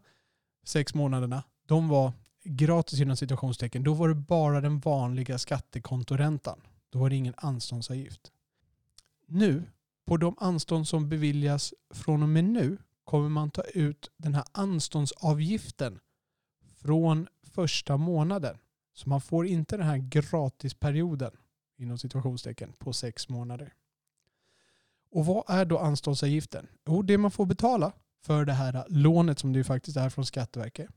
sex 0.65 0.95
månaderna, 0.95 1.43
de 1.67 1.89
var 1.89 2.13
gratis 2.45 3.01
inom 3.01 3.17
situationstecken. 3.17 3.83
Då 3.83 3.95
var 3.95 4.09
det 4.09 4.15
bara 4.15 4.61
den 4.61 4.81
vanliga 4.81 5.39
skattekontoräntan. 5.39 6.61
Då 6.91 6.99
var 6.99 7.11
det 7.11 7.17
ingen 7.17 7.35
anståndsavgift. 7.37 8.33
Nu, 9.27 9.63
på 10.07 10.17
de 10.17 10.35
anstånd 10.39 10.89
som 10.89 11.09
beviljas 11.09 11.75
från 11.95 12.23
och 12.23 12.29
med 12.29 12.45
nu, 12.45 12.79
kommer 13.05 13.29
man 13.29 13.51
ta 13.51 13.63
ut 13.63 14.11
den 14.17 14.35
här 14.35 14.45
anståndsavgiften 14.53 16.01
från 16.77 17.29
första 17.43 17.97
månaden. 17.97 18.59
Så 18.95 19.09
man 19.09 19.21
får 19.21 19.47
inte 19.47 19.77
den 19.77 19.87
här 19.87 19.99
gratisperioden 19.99 21.33
inom 21.77 21.99
situationstecken 21.99 22.73
på 22.79 22.93
sex 22.93 23.29
månader. 23.29 23.75
Och 25.13 25.27
vad 25.27 25.45
är 25.49 25.65
då 25.65 25.79
anståndsavgiften? 25.79 26.67
Jo, 26.87 27.03
det 27.03 27.19
man 27.19 27.31
får 27.31 27.47
betala 27.47 27.93
för 28.25 28.45
det 28.45 28.53
här 28.53 28.85
lånet 28.89 29.39
som 29.39 29.53
det 29.53 29.65
faktiskt 29.65 29.97
är 29.97 30.11
från 30.11 30.27
Skatteverket. 30.27 30.89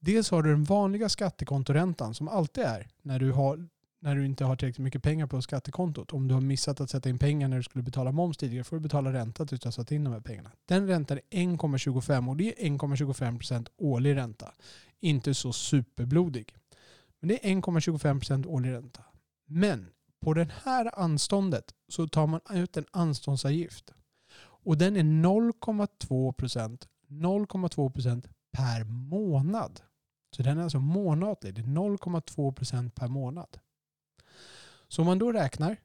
Dels 0.00 0.30
har 0.30 0.42
du 0.42 0.50
den 0.50 0.64
vanliga 0.64 1.08
skattekontoräntan 1.08 2.14
som 2.14 2.28
alltid 2.28 2.64
är 2.64 2.88
när 3.02 3.18
du, 3.18 3.32
har, 3.32 3.68
när 4.00 4.14
du 4.14 4.26
inte 4.26 4.44
har 4.44 4.56
tillräckligt 4.56 4.84
mycket 4.84 5.02
pengar 5.02 5.26
på 5.26 5.42
skattekontot. 5.42 6.12
Om 6.12 6.28
du 6.28 6.34
har 6.34 6.40
missat 6.40 6.80
att 6.80 6.90
sätta 6.90 7.08
in 7.08 7.18
pengar 7.18 7.48
när 7.48 7.56
du 7.56 7.62
skulle 7.62 7.82
betala 7.82 8.12
moms 8.12 8.36
tidigare 8.36 8.64
får 8.64 8.76
du 8.76 8.82
betala 8.82 9.12
ränta 9.12 9.46
tills 9.46 9.60
du 9.60 9.66
har 9.66 9.72
satt 9.72 9.92
in 9.92 10.04
de 10.04 10.12
här 10.12 10.20
pengarna. 10.20 10.50
Den 10.66 10.86
räntan 10.86 11.18
är 11.30 11.40
1,25 11.40 12.28
och 12.28 12.36
det 12.36 12.64
är 12.64 12.68
1,25% 12.68 13.66
årlig 13.76 14.16
ränta. 14.16 14.52
Inte 15.00 15.34
så 15.34 15.52
superblodig. 15.52 16.54
Men 17.20 17.28
det 17.28 17.50
är 17.50 17.54
1,25% 17.54 18.46
årlig 18.46 18.72
ränta. 18.72 19.02
Men 19.46 19.88
på 20.22 20.34
det 20.34 20.48
här 20.64 20.98
anståndet 20.98 21.74
så 21.88 22.08
tar 22.08 22.26
man 22.26 22.40
ut 22.50 22.76
en 22.76 22.86
anståndsavgift. 22.90 23.94
Och 24.64 24.78
den 24.78 24.96
är 24.96 25.02
0,2% 25.02 26.86
0,2% 27.08 28.28
per 28.52 28.84
månad. 28.84 29.80
Så 30.36 30.42
den 30.42 30.58
är 30.58 30.62
alltså 30.62 30.78
månatlig. 30.78 31.54
Det 31.54 31.60
är 31.60 31.64
0,2% 31.64 32.90
per 32.90 33.08
månad. 33.08 33.58
Så 34.88 35.02
om 35.02 35.06
man 35.06 35.18
då 35.18 35.32
räknar 35.32 35.76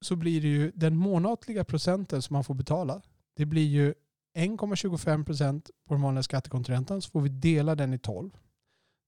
så 0.00 0.16
blir 0.16 0.40
det 0.40 0.48
ju 0.48 0.72
den 0.74 0.96
månatliga 0.96 1.64
procenten 1.64 2.22
som 2.22 2.34
man 2.34 2.44
får 2.44 2.54
betala. 2.54 3.02
Det 3.36 3.46
blir 3.46 3.66
ju 3.66 3.94
1,25% 4.36 5.70
på 5.88 5.94
den 5.94 6.02
vanliga 6.02 6.22
skattekonträntan 6.22 7.02
så 7.02 7.10
får 7.10 7.20
vi 7.20 7.28
dela 7.28 7.74
den 7.74 7.94
i 7.94 7.98
12. 7.98 8.30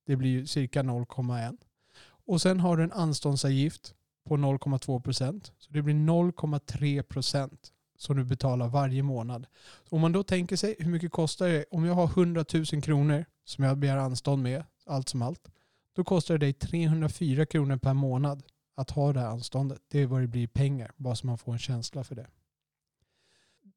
Det 0.06 0.16
blir 0.16 0.30
ju 0.30 0.46
cirka 0.46 0.82
0,1. 0.82 1.58
Och 2.02 2.42
sen 2.42 2.60
har 2.60 2.76
du 2.76 2.82
en 2.84 2.92
anståndsavgift 2.92 3.94
på 4.24 4.36
0,2 4.36 5.00
procent. 5.00 5.52
Så 5.58 5.72
det 5.72 5.82
blir 5.82 5.94
0,3 5.94 7.02
procent 7.02 7.72
som 7.98 8.16
du 8.16 8.24
betalar 8.24 8.68
varje 8.68 9.02
månad. 9.02 9.46
Om 9.90 10.00
man 10.00 10.12
då 10.12 10.22
tänker 10.22 10.56
sig 10.56 10.76
hur 10.78 10.90
mycket 10.90 11.12
kostar 11.12 11.48
det 11.48 11.64
om 11.70 11.84
jag 11.84 11.94
har 11.94 12.04
100 12.04 12.44
000 12.54 12.82
kronor 12.82 13.24
som 13.44 13.64
jag 13.64 13.78
begär 13.78 13.96
anstånd 13.96 14.42
med, 14.42 14.64
allt 14.86 15.08
som 15.08 15.22
allt. 15.22 15.50
Då 15.92 16.04
kostar 16.04 16.38
det 16.38 16.46
dig 16.46 16.52
304 16.52 17.46
kronor 17.46 17.76
per 17.76 17.94
månad 17.94 18.42
att 18.74 18.90
ha 18.90 19.12
det 19.12 19.20
här 19.20 19.26
anståndet. 19.26 19.82
Det 19.88 20.00
är 20.00 20.06
vad 20.06 20.20
det 20.20 20.26
blir 20.26 20.42
i 20.42 20.46
pengar, 20.46 20.92
bara 20.96 21.16
så 21.16 21.26
man 21.26 21.38
får 21.38 21.52
en 21.52 21.58
känsla 21.58 22.04
för 22.04 22.14
det. 22.14 22.26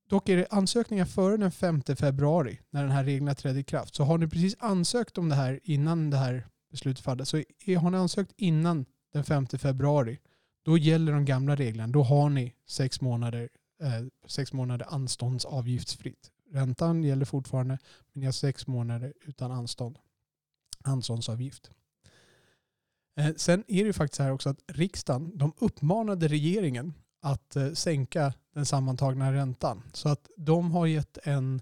Dock 0.09 0.29
är 0.29 0.37
det 0.37 0.47
ansökningar 0.49 1.05
före 1.05 1.37
den 1.37 1.51
5 1.51 1.81
februari, 1.81 2.59
när 2.69 2.81
den 2.81 2.91
här 2.91 3.03
regeln 3.03 3.35
trädde 3.35 3.59
i 3.59 3.63
kraft. 3.63 3.95
Så 3.95 4.03
har 4.03 4.17
ni 4.17 4.27
precis 4.27 4.55
ansökt 4.59 5.17
om 5.17 5.29
det 5.29 5.35
här 5.35 5.59
innan 5.63 6.09
det 6.09 6.17
här 6.17 6.47
beslutet 6.71 7.03
fattades, 7.03 7.29
så 7.29 7.37
har 7.79 7.91
ni 7.91 7.97
ansökt 7.97 8.33
innan 8.37 8.85
den 9.13 9.23
5 9.23 9.47
februari, 9.47 10.19
då 10.65 10.77
gäller 10.77 11.11
de 11.11 11.25
gamla 11.25 11.55
reglerna. 11.55 11.87
Då 11.87 12.03
har 12.03 12.29
ni 12.29 12.53
sex 12.65 13.01
månader 13.01 13.49
eh, 13.81 14.07
sex 14.27 14.53
månader 14.53 14.85
anståndsavgiftsfritt. 14.89 16.31
Räntan 16.51 17.03
gäller 17.03 17.25
fortfarande, 17.25 17.77
men 18.13 18.19
ni 18.19 18.25
har 18.25 18.33
sex 18.33 18.67
månader 18.67 19.13
utan 19.25 19.51
anstånd. 19.51 19.99
Anståndsavgift. 20.83 21.71
Eh, 23.19 23.33
sen 23.35 23.63
är 23.67 23.77
det 23.77 23.87
ju 23.87 23.93
faktiskt 23.93 24.21
här 24.21 24.31
också 24.31 24.49
att 24.49 24.63
riksdagen 24.67 25.37
de 25.37 25.53
uppmanade 25.57 26.27
regeringen 26.27 26.93
att 27.21 27.55
eh, 27.55 27.71
sänka 27.71 28.33
den 28.53 28.65
sammantagna 28.65 29.33
räntan. 29.33 29.83
Så 29.93 30.09
att 30.09 30.29
de 30.37 30.71
har 30.71 30.85
gett 30.85 31.17
en 31.23 31.61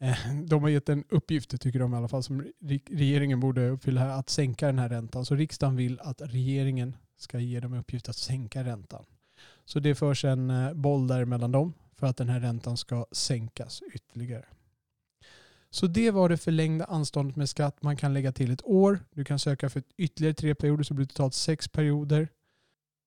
eh, 0.00 0.34
de 0.44 0.62
har 0.62 0.68
gett 0.68 0.88
en 0.88 1.04
uppgift, 1.08 1.60
tycker 1.60 1.78
de 1.78 1.94
i 1.94 1.96
alla 1.96 2.08
fall, 2.08 2.22
som 2.22 2.46
regeringen 2.90 3.40
borde 3.40 3.68
uppfylla 3.68 4.00
här, 4.00 4.18
att 4.18 4.30
sänka 4.30 4.66
den 4.66 4.78
här 4.78 4.88
räntan. 4.88 5.24
Så 5.24 5.34
riksdagen 5.34 5.76
vill 5.76 6.00
att 6.00 6.20
regeringen 6.20 6.96
ska 7.16 7.38
ge 7.38 7.60
dem 7.60 7.74
uppgift 7.74 8.08
att 8.08 8.16
sänka 8.16 8.64
räntan. 8.64 9.04
Så 9.64 9.80
det 9.80 9.94
förs 9.94 10.24
en 10.24 10.50
eh, 10.50 10.72
boll 10.72 11.06
där 11.06 11.24
mellan 11.24 11.52
dem 11.52 11.74
för 11.96 12.06
att 12.06 12.16
den 12.16 12.28
här 12.28 12.40
räntan 12.40 12.76
ska 12.76 13.06
sänkas 13.12 13.82
ytterligare. 13.94 14.44
Så 15.70 15.86
det 15.86 16.10
var 16.10 16.28
det 16.28 16.36
förlängda 16.36 16.84
anståndet 16.84 17.36
med 17.36 17.48
skatt. 17.48 17.82
Man 17.82 17.96
kan 17.96 18.14
lägga 18.14 18.32
till 18.32 18.50
ett 18.50 18.64
år. 18.64 18.98
Du 19.10 19.24
kan 19.24 19.38
söka 19.38 19.70
för 19.70 19.82
ytterligare 19.96 20.34
tre 20.34 20.54
perioder 20.54 20.84
så 20.84 20.94
blir 20.94 21.06
det 21.06 21.12
totalt 21.12 21.34
sex 21.34 21.68
perioder. 21.68 22.28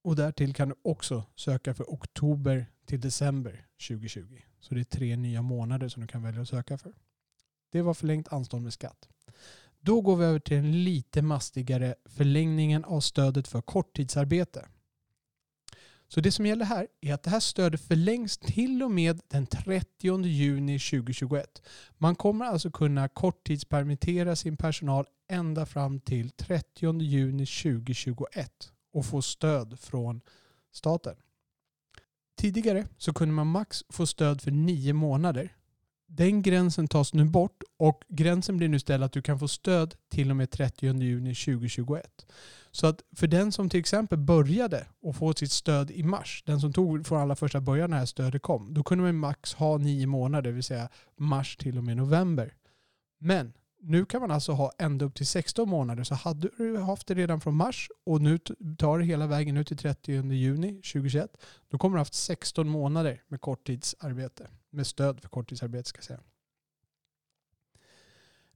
Och 0.04 0.16
därtill 0.16 0.54
kan 0.54 0.70
du 0.70 0.76
också 0.82 1.24
söka 1.36 1.74
för 1.74 1.84
oktober 1.84 2.66
till 2.86 3.02
december 3.02 3.66
2020. 3.88 4.42
Så 4.60 4.76
det 4.76 4.80
är 4.80 4.84
tre 4.84 5.16
nya 5.16 5.42
månader 5.42 5.90
som 5.90 6.02
du 6.02 6.08
kan 6.08 6.24
välja 6.24 6.42
att 6.42 6.50
söka 6.50 6.78
för. 6.78 6.94
Det 7.72 7.82
var 7.82 7.94
förlängt 7.94 8.34
anstånd 8.34 8.64
med 8.64 8.74
skatt. 8.74 9.10
Då 9.82 10.02
går 10.02 10.16
vi 10.16 10.26
över 10.26 10.40
till 10.40 10.58
den 10.58 10.84
lite 10.84 11.22
mastigare 11.22 11.96
förlängningen 12.06 12.84
av 12.84 13.02
stödet 13.02 13.48
för 13.48 13.62
korttidsarbete. 13.62 14.66
Så 16.08 16.22
det 16.22 16.32
som 16.32 16.46
gäller 16.46 16.66
här 16.66 16.88
är 17.02 17.14
att 17.14 17.24
det 17.24 17.30
här 17.30 17.40
stödet 17.40 17.82
förlängs 17.82 18.38
till 18.38 18.84
och 18.84 18.92
med 18.92 19.22
den 19.28 19.48
30 19.48 20.24
juni 20.26 20.80
2021. 20.80 21.62
Man 21.98 22.16
kommer 22.16 22.46
alltså 22.46 22.72
kunna 22.72 23.08
korttidspermittera 23.08 24.36
sin 24.36 24.58
personal 24.58 25.06
ända 25.28 25.66
fram 25.66 26.00
till 26.00 26.30
30 26.30 27.02
juni 27.02 27.46
2021 27.46 28.72
och 28.94 29.06
få 29.06 29.22
stöd 29.22 29.80
från 29.80 30.22
staten. 30.72 31.16
Tidigare 32.38 32.88
så 32.98 33.14
kunde 33.14 33.34
man 33.34 33.48
max 33.48 33.84
få 33.90 34.06
stöd 34.06 34.42
för 34.42 34.52
nio 34.52 34.94
månader 34.94 35.56
den 36.10 36.42
gränsen 36.42 36.88
tas 36.88 37.14
nu 37.14 37.26
bort 37.26 37.64
och 37.78 38.04
gränsen 38.08 38.58
blir 38.58 38.70
nu 38.70 38.80
ställd 38.80 39.04
att 39.04 39.12
du 39.12 39.22
kan 39.22 39.40
få 39.40 39.48
stöd 39.48 39.96
till 40.10 40.30
och 40.30 40.36
med 40.36 40.52
30 40.52 40.86
juni 40.86 41.36
2021. 41.36 42.26
Så 42.72 42.88
att 42.88 43.02
för 43.16 43.28
den 43.28 43.52
som 43.52 43.70
till 43.70 43.80
exempel 43.80 44.18
började 44.18 44.86
och 45.02 45.16
få 45.16 45.34
sitt 45.34 45.52
stöd 45.52 45.92
i 45.92 46.04
mars, 46.04 46.44
den 46.46 46.60
som 46.60 46.74
tog 46.74 47.08
från 47.08 47.22
allra 47.22 47.36
första 47.36 47.62
början 47.62 47.90
när 47.90 47.98
det 47.98 48.00
här 48.00 48.06
stödet 48.06 48.42
kom, 48.42 48.74
då 48.74 48.84
kunde 48.84 49.04
man 49.04 49.16
max 49.16 49.54
ha 49.54 49.78
nio 49.78 50.08
månader, 50.08 50.50
det 50.50 50.56
vill 50.56 50.64
säga 50.64 50.90
mars 51.18 51.58
till 51.58 51.78
och 51.78 51.84
med 51.84 51.98
november. 51.98 52.54
Men 53.20 53.54
nu 53.82 54.06
kan 54.06 54.22
man 54.22 54.32
alltså 54.32 54.52
ha 54.52 54.72
ända 54.78 55.06
upp 55.06 55.16
till 55.16 55.28
16 55.28 55.70
månader. 55.70 56.04
Så 56.04 56.16
hade 56.16 56.50
du 56.58 56.78
haft 56.78 57.08
det 57.08 57.14
redan 57.14 57.42
från 57.42 57.56
mars 57.56 57.90
och 58.06 58.22
nu 58.22 58.38
tar 58.78 59.00
det 59.00 59.06
hela 59.06 59.28
vägen 59.28 59.58
ut 59.58 59.68
till 59.68 59.78
30 59.78 60.34
juni 60.34 60.74
2021, 60.74 61.38
då 61.70 61.78
kommer 61.78 61.96
du 61.96 62.00
haft 62.00 62.14
16 62.14 62.70
månader 62.70 63.22
med 63.28 63.42
korttidsarbete 63.42 64.48
med 64.70 64.88
stöd 64.88 65.22
för 65.22 65.30
korttidsarbete 65.30 65.90
ska 65.90 65.98
jag 65.98 66.06
säga. 66.06 66.22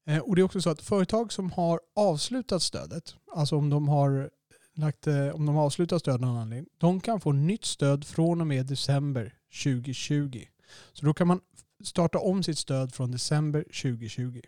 Eh, 0.05 0.20
och 0.20 0.36
det 0.36 0.41
är 0.41 0.43
också 0.43 0.62
så 0.62 0.70
att 0.70 0.82
företag 0.82 1.34
som 1.34 1.51
har 1.51 1.79
avslutat 1.96 2.62
stödet, 2.62 3.15
alltså 3.32 3.55
om 3.58 3.70
de 3.70 3.88
har 3.88 4.29
lagt, 4.74 5.08
eh, 5.08 5.27
om 5.27 5.46
de 5.46 5.55
har 5.55 5.63
avslutat 5.63 6.01
stöd 6.01 6.13
av 6.13 6.22
någon 6.22 6.38
anledning, 6.38 6.70
de 6.77 7.01
kan 7.01 7.22
få 7.22 7.32
nytt 7.32 7.65
stöd 7.65 8.05
från 8.05 8.41
och 8.41 8.48
med 8.48 8.65
december 8.65 9.34
2020. 9.63 10.46
Så 10.93 11.05
då 11.05 11.13
kan 11.13 11.27
man 11.27 11.41
starta 11.84 12.20
om 12.20 12.43
sitt 12.43 12.58
stöd 12.58 12.93
från 12.93 13.12
december 13.12 13.63
2020. 13.63 14.41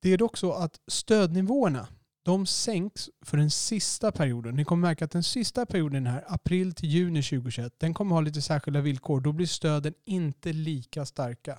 Det 0.00 0.12
är 0.12 0.18
dock 0.18 0.36
så 0.36 0.52
att 0.52 0.80
stödnivåerna 0.86 1.88
de 2.24 2.46
sänks 2.46 3.10
för 3.22 3.36
den 3.36 3.50
sista 3.50 4.12
perioden. 4.12 4.56
Ni 4.56 4.64
kommer 4.64 4.88
märka 4.88 5.04
att 5.04 5.10
den 5.10 5.22
sista 5.22 5.66
perioden 5.66 6.06
här, 6.06 6.24
april 6.26 6.74
till 6.74 6.88
juni 6.88 7.22
2021, 7.22 7.74
den 7.78 7.94
kommer 7.94 8.14
ha 8.14 8.20
lite 8.20 8.42
särskilda 8.42 8.80
villkor. 8.80 9.20
Då 9.20 9.32
blir 9.32 9.46
stöden 9.46 9.94
inte 10.04 10.52
lika 10.52 11.06
starka. 11.06 11.58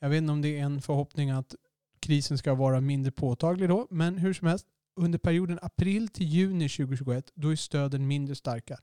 Jag 0.00 0.08
vet 0.08 0.18
inte 0.18 0.32
om 0.32 0.42
det 0.42 0.58
är 0.58 0.62
en 0.62 0.82
förhoppning 0.82 1.30
att 1.30 1.54
krisen 2.00 2.38
ska 2.38 2.54
vara 2.54 2.80
mindre 2.80 3.12
påtaglig 3.12 3.68
då, 3.68 3.86
men 3.90 4.18
hur 4.18 4.32
som 4.32 4.48
helst, 4.48 4.66
under 4.96 5.18
perioden 5.18 5.58
april 5.62 6.08
till 6.08 6.26
juni 6.26 6.68
2021, 6.68 7.30
då 7.34 7.48
är 7.52 7.56
stöden 7.56 8.06
mindre 8.06 8.34
starka. 8.34 8.78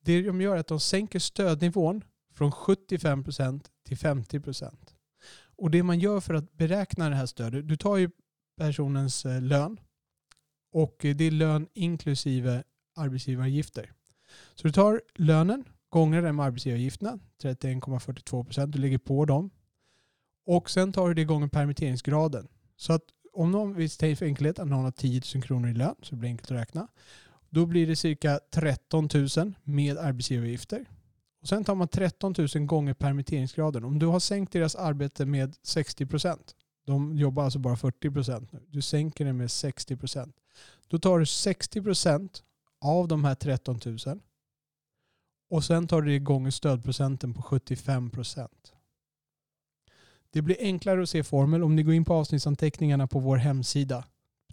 Det 0.00 0.22
de 0.22 0.40
gör 0.40 0.56
är 0.56 0.60
att 0.60 0.66
de 0.66 0.80
sänker 0.80 1.18
stödnivån 1.18 2.04
från 2.34 2.52
75% 2.52 3.60
till 3.86 3.96
50%. 3.96 4.74
Och 5.56 5.70
det 5.70 5.82
man 5.82 5.98
gör 5.98 6.20
för 6.20 6.34
att 6.34 6.52
beräkna 6.52 7.08
det 7.08 7.16
här 7.16 7.26
stödet, 7.26 7.68
du 7.68 7.76
tar 7.76 7.96
ju 7.96 8.10
personens 8.56 9.26
eh, 9.26 9.42
lön 9.42 9.78
och 10.72 10.96
det 11.00 11.20
är 11.20 11.30
lön 11.30 11.68
inklusive 11.74 12.62
arbetsgivaravgifter. 12.96 13.92
Så 14.54 14.66
du 14.66 14.72
tar 14.72 15.00
lönen, 15.14 15.64
gånger 15.88 16.22
den 16.22 16.36
med 16.36 16.46
arbetsgivaravgifterna, 16.46 17.18
31,42 17.42 18.44
procent, 18.44 18.72
du 18.72 18.78
lägger 18.78 18.98
på 18.98 19.24
dem. 19.24 19.50
Och 20.46 20.70
sen 20.70 20.92
tar 20.92 21.08
du 21.08 21.14
det 21.14 21.24
gånger 21.24 21.48
permitteringsgraden. 21.48 22.48
Så 22.76 22.92
att 22.92 23.02
om 23.32 23.50
någon, 23.50 23.74
vi 23.74 23.88
säger 23.88 24.16
för 24.16 24.26
enkelhet 24.26 24.58
att 24.58 24.68
någon 24.68 24.84
har 24.84 24.90
10 24.90 25.22
000 25.34 25.42
kronor 25.42 25.70
i 25.70 25.74
lön, 25.74 25.94
så 26.02 26.14
det 26.14 26.16
blir 26.16 26.30
enkelt 26.30 26.50
att 26.50 26.56
räkna. 26.56 26.88
Då 27.50 27.66
blir 27.66 27.86
det 27.86 27.96
cirka 27.96 28.40
13 28.54 29.08
000 29.36 29.54
med 29.62 29.98
arbetsgivaravgifter. 29.98 30.86
Och 31.40 31.48
sen 31.48 31.64
tar 31.64 31.74
man 31.74 31.88
13 31.88 32.34
000 32.54 32.66
gånger 32.66 32.94
permitteringsgraden. 32.94 33.84
Om 33.84 33.98
du 33.98 34.06
har 34.06 34.20
sänkt 34.20 34.52
deras 34.52 34.76
arbete 34.76 35.26
med 35.26 35.56
60 35.62 36.06
procent, 36.06 36.54
de 36.86 37.16
jobbar 37.16 37.44
alltså 37.44 37.58
bara 37.58 37.76
40 37.76 38.10
procent 38.10 38.52
nu, 38.52 38.60
du 38.68 38.82
sänker 38.82 39.24
det 39.24 39.32
med 39.32 39.50
60 39.50 39.96
procent. 39.96 40.36
Då 40.88 40.98
tar 40.98 41.18
du 41.18 41.26
60 41.26 41.82
procent 41.82 42.42
av 42.80 43.08
de 43.08 43.24
här 43.24 43.34
13 43.34 43.80
000 44.06 44.20
och 45.50 45.64
sen 45.64 45.86
tar 45.86 46.02
du 46.02 46.12
det 46.12 46.18
gånger 46.18 46.50
stödprocenten 46.50 47.34
på 47.34 47.42
75 47.42 48.10
procent. 48.10 48.72
Det 50.30 50.42
blir 50.42 50.56
enklare 50.60 51.02
att 51.02 51.08
se 51.08 51.24
formel. 51.24 51.62
Om 51.62 51.76
ni 51.76 51.82
går 51.82 51.94
in 51.94 52.04
på 52.04 52.14
avsnittsanteckningarna 52.14 53.06
på 53.06 53.18
vår 53.18 53.36
hemsida 53.36 54.04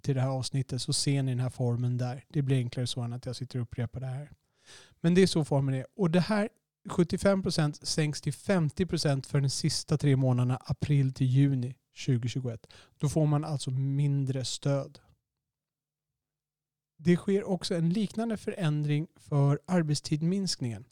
till 0.02 0.14
det 0.14 0.20
här 0.20 0.28
avsnittet 0.28 0.82
så 0.82 0.92
ser 0.92 1.22
ni 1.22 1.32
den 1.32 1.40
här 1.40 1.50
formeln 1.50 1.98
där. 1.98 2.24
Det 2.28 2.42
blir 2.42 2.56
enklare 2.56 2.86
så 2.86 3.00
än 3.00 3.12
att 3.12 3.26
jag 3.26 3.36
sitter 3.36 3.58
och 3.58 3.62
upprepar 3.62 4.00
det 4.00 4.06
här. 4.06 4.30
Men 5.00 5.14
det 5.14 5.22
är 5.22 5.26
så 5.26 5.44
formeln 5.44 5.78
är. 5.78 5.86
Och 5.96 6.10
det 6.10 6.20
här 6.20 6.48
75% 6.88 7.84
sänks 7.84 8.20
till 8.20 8.32
50% 8.32 9.26
för 9.26 9.40
de 9.40 9.50
sista 9.50 9.98
tre 9.98 10.16
månaderna 10.16 10.56
april 10.64 11.12
till 11.12 11.26
juni 11.26 11.76
2021. 12.06 12.66
Då 12.98 13.08
får 13.08 13.26
man 13.26 13.44
alltså 13.44 13.70
mindre 13.70 14.44
stöd. 14.44 14.98
Det 17.02 17.16
sker 17.16 17.44
också 17.44 17.74
en 17.74 17.88
liknande 17.88 18.36
förändring 18.36 19.06
för 19.16 19.58
arbetstidminskningen. 19.66 20.84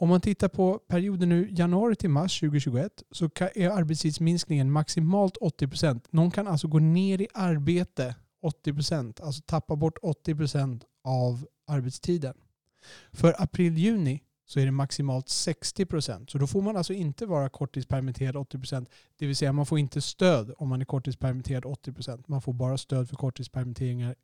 Om 0.00 0.08
man 0.08 0.20
tittar 0.20 0.48
på 0.48 0.78
perioden 0.78 1.28
nu 1.28 1.48
januari 1.50 1.96
till 1.96 2.10
mars 2.10 2.40
2021 2.40 3.02
så 3.10 3.30
är 3.54 3.70
arbetstidsminskningen 3.70 4.72
maximalt 4.72 5.36
80%. 5.36 6.00
Någon 6.10 6.30
kan 6.30 6.48
alltså 6.48 6.68
gå 6.68 6.78
ner 6.78 7.20
i 7.20 7.28
arbete 7.34 8.14
80%, 8.64 9.22
alltså 9.22 9.42
tappa 9.46 9.76
bort 9.76 9.98
80% 10.02 10.82
av 11.04 11.46
arbetstiden. 11.66 12.34
För 13.12 13.42
april-juni 13.42 14.22
så 14.46 14.60
är 14.60 14.64
det 14.64 14.70
maximalt 14.70 15.26
60%. 15.26 16.30
Så 16.30 16.38
då 16.38 16.46
får 16.46 16.62
man 16.62 16.76
alltså 16.76 16.92
inte 16.92 17.26
vara 17.26 17.48
korttidspermitterad 17.48 18.36
80%. 18.36 18.86
Det 19.18 19.26
vill 19.26 19.36
säga 19.36 19.52
man 19.52 19.66
får 19.66 19.78
inte 19.78 20.00
stöd 20.00 20.54
om 20.58 20.68
man 20.68 20.80
är 20.80 20.84
korttidspermitterad 20.84 21.64
80%. 21.64 22.24
Man 22.26 22.42
får 22.42 22.52
bara 22.52 22.78
stöd 22.78 23.08
för 23.08 23.16
korttidspermitteringar 23.16 24.14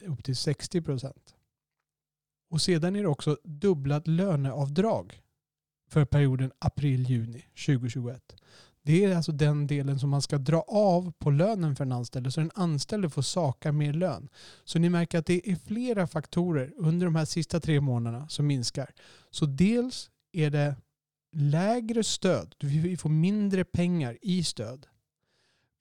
upp 0.00 0.24
till 0.24 0.36
60 0.36 0.82
procent. 0.82 1.34
Och 2.50 2.60
sedan 2.62 2.96
är 2.96 3.02
det 3.02 3.08
också 3.08 3.38
dubblat 3.44 4.06
löneavdrag 4.06 5.22
för 5.88 6.04
perioden 6.04 6.52
april-juni 6.58 7.44
2021. 7.66 8.36
Det 8.82 9.04
är 9.04 9.16
alltså 9.16 9.32
den 9.32 9.66
delen 9.66 9.98
som 9.98 10.10
man 10.10 10.22
ska 10.22 10.38
dra 10.38 10.60
av 10.68 11.12
på 11.18 11.30
lönen 11.30 11.76
för 11.76 11.84
en 11.84 11.92
anställd 11.92 12.32
så 12.32 12.40
den 12.40 12.50
anställde 12.54 13.10
får 13.10 13.22
saka 13.22 13.72
mer 13.72 13.92
lön. 13.92 14.28
Så 14.64 14.78
ni 14.78 14.88
märker 14.88 15.18
att 15.18 15.26
det 15.26 15.50
är 15.50 15.56
flera 15.56 16.06
faktorer 16.06 16.72
under 16.76 17.06
de 17.06 17.16
här 17.16 17.24
sista 17.24 17.60
tre 17.60 17.80
månaderna 17.80 18.28
som 18.28 18.46
minskar. 18.46 18.94
Så 19.30 19.46
dels 19.46 20.10
är 20.32 20.50
det 20.50 20.76
lägre 21.32 22.04
stöd. 22.04 22.54
Vi 22.60 22.96
får 22.96 23.10
mindre 23.10 23.64
pengar 23.64 24.18
i 24.22 24.44
stöd. 24.44 24.86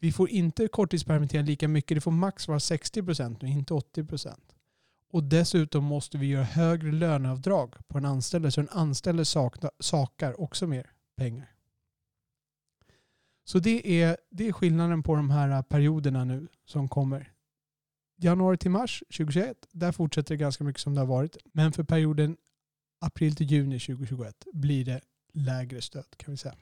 Vi 0.06 0.12
får 0.12 0.30
inte 0.30 0.68
korttidspermittera 0.68 1.42
lika 1.42 1.68
mycket. 1.68 1.98
Det 1.98 2.02
får 2.02 2.12
max 2.12 2.48
vara 2.48 2.60
60 2.60 3.04
procent 3.04 3.44
inte 3.44 3.74
80 3.74 4.04
procent. 4.04 4.56
Och 5.12 5.24
dessutom 5.24 5.84
måste 5.84 6.18
vi 6.18 6.28
göra 6.28 6.44
högre 6.44 6.92
löneavdrag 6.92 7.76
på 7.88 7.98
en 7.98 8.06
anställd 8.06 8.54
så 8.54 8.62
en 8.62 8.70
anställd 8.70 9.28
sakar 9.80 10.42
också 10.42 10.68
mer 10.68 10.92
pengar. 11.18 11.52
Så 13.44 13.60
det 13.60 14.02
är, 14.02 14.18
det 14.30 14.48
är 14.48 14.52
skillnaden 14.52 15.04
på 15.04 15.16
de 15.16 15.30
här 15.30 15.62
perioderna 15.62 16.26
nu 16.26 16.48
som 16.66 16.90
kommer. 16.90 17.32
Januari 18.18 18.58
till 18.58 18.72
mars 18.72 19.04
2021, 19.08 19.68
där 19.72 19.92
fortsätter 19.92 20.36
det 20.36 20.40
ganska 20.40 20.64
mycket 20.64 20.82
som 20.82 20.96
det 20.96 21.02
har 21.02 21.08
varit. 21.08 21.38
Men 21.54 21.72
för 21.72 21.84
perioden 21.84 22.38
april 23.00 23.36
till 23.36 23.52
juni 23.52 23.80
2021 23.80 24.46
blir 24.54 24.86
det 24.86 25.02
lägre 25.34 25.82
stöd 25.82 26.18
kan 26.18 26.32
vi 26.32 26.38
säga. 26.38 26.56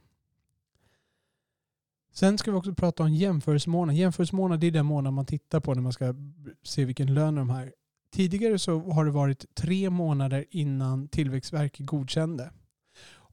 Sen 2.13 2.37
ska 2.37 2.51
vi 2.51 2.57
också 2.57 2.73
prata 2.73 3.03
om 3.03 3.13
jämförelsemånad. 3.13 3.95
Jämförelsemånad 3.95 4.63
är 4.63 4.71
den 4.71 4.85
månad 4.85 5.13
man 5.13 5.25
tittar 5.25 5.59
på 5.59 5.73
när 5.73 5.81
man 5.81 5.93
ska 5.93 6.15
se 6.63 6.85
vilken 6.85 7.13
lön 7.13 7.35
de 7.35 7.49
här. 7.49 7.73
Tidigare 8.13 8.59
så 8.59 8.79
har 8.79 9.05
det 9.05 9.11
varit 9.11 9.55
tre 9.55 9.89
månader 9.89 10.45
innan 10.49 11.07
Tillväxtverket 11.07 11.85
godkände. 11.85 12.51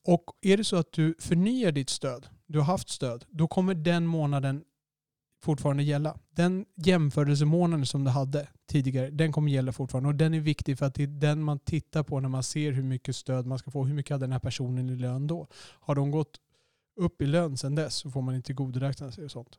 Och 0.04 0.24
är 0.42 0.56
det 0.56 0.64
så 0.64 0.76
att 0.76 0.92
du 0.92 1.14
förnyar 1.18 1.72
ditt 1.72 1.90
stöd, 1.90 2.26
du 2.46 2.58
har 2.58 2.66
haft 2.66 2.88
stöd, 2.88 3.24
då 3.30 3.48
kommer 3.48 3.74
den 3.74 4.06
månaden 4.06 4.64
fortfarande 5.42 5.82
gälla. 5.82 6.18
Den 6.30 6.64
jämförelsemånaden 6.76 7.86
som 7.86 8.04
du 8.04 8.10
hade 8.10 8.48
tidigare, 8.68 9.10
den 9.10 9.32
kommer 9.32 9.50
gälla 9.50 9.72
fortfarande. 9.72 10.08
Och 10.08 10.14
den 10.14 10.34
är 10.34 10.40
viktig 10.40 10.78
för 10.78 10.86
att 10.86 10.94
det 10.94 11.02
är 11.02 11.06
den 11.06 11.42
man 11.42 11.58
tittar 11.58 12.02
på 12.02 12.20
när 12.20 12.28
man 12.28 12.42
ser 12.42 12.72
hur 12.72 12.82
mycket 12.82 13.16
stöd 13.16 13.46
man 13.46 13.58
ska 13.58 13.70
få. 13.70 13.84
Hur 13.84 13.94
mycket 13.94 14.10
hade 14.10 14.24
den 14.26 14.32
här 14.32 14.38
personen 14.38 14.90
i 14.90 14.96
lön 14.96 15.26
då? 15.26 15.46
Har 15.80 15.94
de 15.94 16.10
gått 16.10 16.40
upp 16.96 17.22
i 17.22 17.26
lön 17.26 17.56
sedan 17.56 17.74
dess 17.74 17.94
så 17.94 18.10
får 18.10 18.22
man 18.22 18.34
inte 18.34 18.46
tillgodoräkna 18.46 19.12
sig 19.12 19.24
och 19.24 19.30
sånt. 19.30 19.58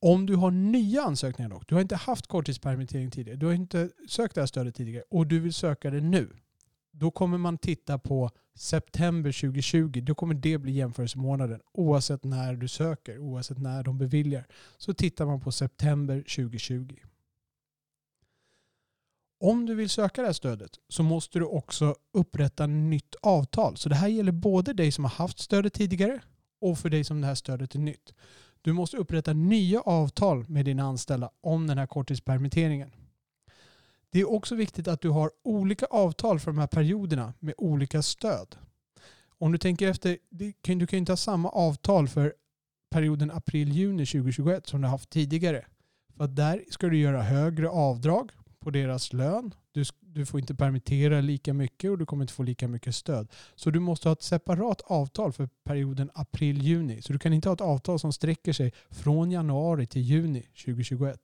Om 0.00 0.26
du 0.26 0.36
har 0.36 0.50
nya 0.50 1.02
ansökningar 1.02 1.50
dock, 1.50 1.68
du 1.68 1.74
har 1.74 1.82
inte 1.82 1.96
haft 1.96 2.26
korttidspermittering 2.26 3.10
tidigare, 3.10 3.38
du 3.38 3.46
har 3.46 3.52
inte 3.52 3.90
sökt 4.08 4.34
det 4.34 4.40
här 4.40 4.46
stödet 4.46 4.74
tidigare 4.74 5.04
och 5.10 5.26
du 5.26 5.40
vill 5.40 5.52
söka 5.52 5.90
det 5.90 6.00
nu, 6.00 6.36
då 6.90 7.10
kommer 7.10 7.38
man 7.38 7.58
titta 7.58 7.98
på 7.98 8.30
september 8.54 9.32
2020. 9.32 10.00
Då 10.02 10.14
kommer 10.14 10.34
det 10.34 10.58
bli 10.58 10.72
jämförelsemånaden 10.72 11.60
oavsett 11.72 12.24
när 12.24 12.54
du 12.54 12.68
söker, 12.68 13.18
oavsett 13.18 13.58
när 13.58 13.82
de 13.82 13.98
beviljar. 13.98 14.46
Så 14.76 14.94
tittar 14.94 15.26
man 15.26 15.40
på 15.40 15.52
september 15.52 16.16
2020. 16.16 16.96
Om 19.40 19.66
du 19.66 19.74
vill 19.74 19.90
söka 19.90 20.20
det 20.20 20.28
här 20.28 20.32
stödet 20.32 20.70
så 20.88 21.02
måste 21.02 21.38
du 21.38 21.44
också 21.44 21.94
upprätta 22.12 22.66
nytt 22.66 23.14
avtal. 23.22 23.76
Så 23.76 23.88
det 23.88 23.94
här 23.94 24.08
gäller 24.08 24.32
både 24.32 24.72
dig 24.72 24.92
som 24.92 25.04
har 25.04 25.10
haft 25.10 25.38
stödet 25.38 25.72
tidigare 25.72 26.20
och 26.64 26.78
för 26.78 26.90
dig 26.90 27.04
som 27.04 27.20
det 27.20 27.26
här 27.26 27.34
stödet 27.34 27.74
är 27.74 27.78
nytt. 27.78 28.14
Du 28.62 28.72
måste 28.72 28.96
upprätta 28.96 29.32
nya 29.32 29.80
avtal 29.80 30.48
med 30.48 30.64
dina 30.64 30.82
anställda 30.82 31.30
om 31.40 31.66
den 31.66 31.78
här 31.78 31.86
korttidspermitteringen. 31.86 32.90
Det 34.10 34.20
är 34.20 34.30
också 34.30 34.54
viktigt 34.54 34.88
att 34.88 35.00
du 35.00 35.08
har 35.08 35.30
olika 35.44 35.86
avtal 35.86 36.40
för 36.40 36.50
de 36.50 36.58
här 36.58 36.66
perioderna 36.66 37.32
med 37.38 37.54
olika 37.58 38.02
stöd. 38.02 38.56
Om 39.38 39.52
du 39.52 39.58
tänker 39.58 39.88
efter, 39.88 40.18
du 40.30 40.52
kan 40.62 40.78
ju 40.78 40.98
inte 40.98 41.12
ha 41.12 41.16
samma 41.16 41.48
avtal 41.48 42.08
för 42.08 42.34
perioden 42.90 43.30
april-juni 43.30 44.06
2021 44.06 44.66
som 44.66 44.80
du 44.80 44.88
haft 44.88 45.10
tidigare. 45.10 45.66
För 46.16 46.26
där 46.26 46.64
ska 46.70 46.86
du 46.86 46.98
göra 46.98 47.22
högre 47.22 47.68
avdrag 47.68 48.32
på 48.60 48.70
deras 48.70 49.12
lön. 49.12 49.54
Du, 50.14 50.26
får 50.26 50.40
inte 50.40 50.54
permittera 50.54 51.20
lika 51.20 51.54
mycket 51.54 51.90
och 51.90 51.98
du 51.98 52.06
kommer 52.06 52.24
inte 52.24 52.32
få 52.32 52.42
lika 52.42 52.68
mycket 52.68 52.94
stöd. 52.94 53.28
Så 53.54 53.70
du 53.70 53.80
måste 53.80 54.08
ha 54.08 54.12
ett 54.12 54.22
separat 54.22 54.80
avtal 54.80 55.32
för 55.32 55.48
perioden 55.64 56.10
april-juni. 56.14 57.02
Så 57.02 57.12
du 57.12 57.18
kan 57.18 57.32
inte 57.32 57.48
ha 57.48 57.54
ett 57.54 57.60
avtal 57.60 57.98
som 57.98 58.12
sträcker 58.12 58.52
sig 58.52 58.72
från 58.90 59.30
januari 59.30 59.86
till 59.86 60.02
juni 60.02 60.40
2021. 60.40 61.20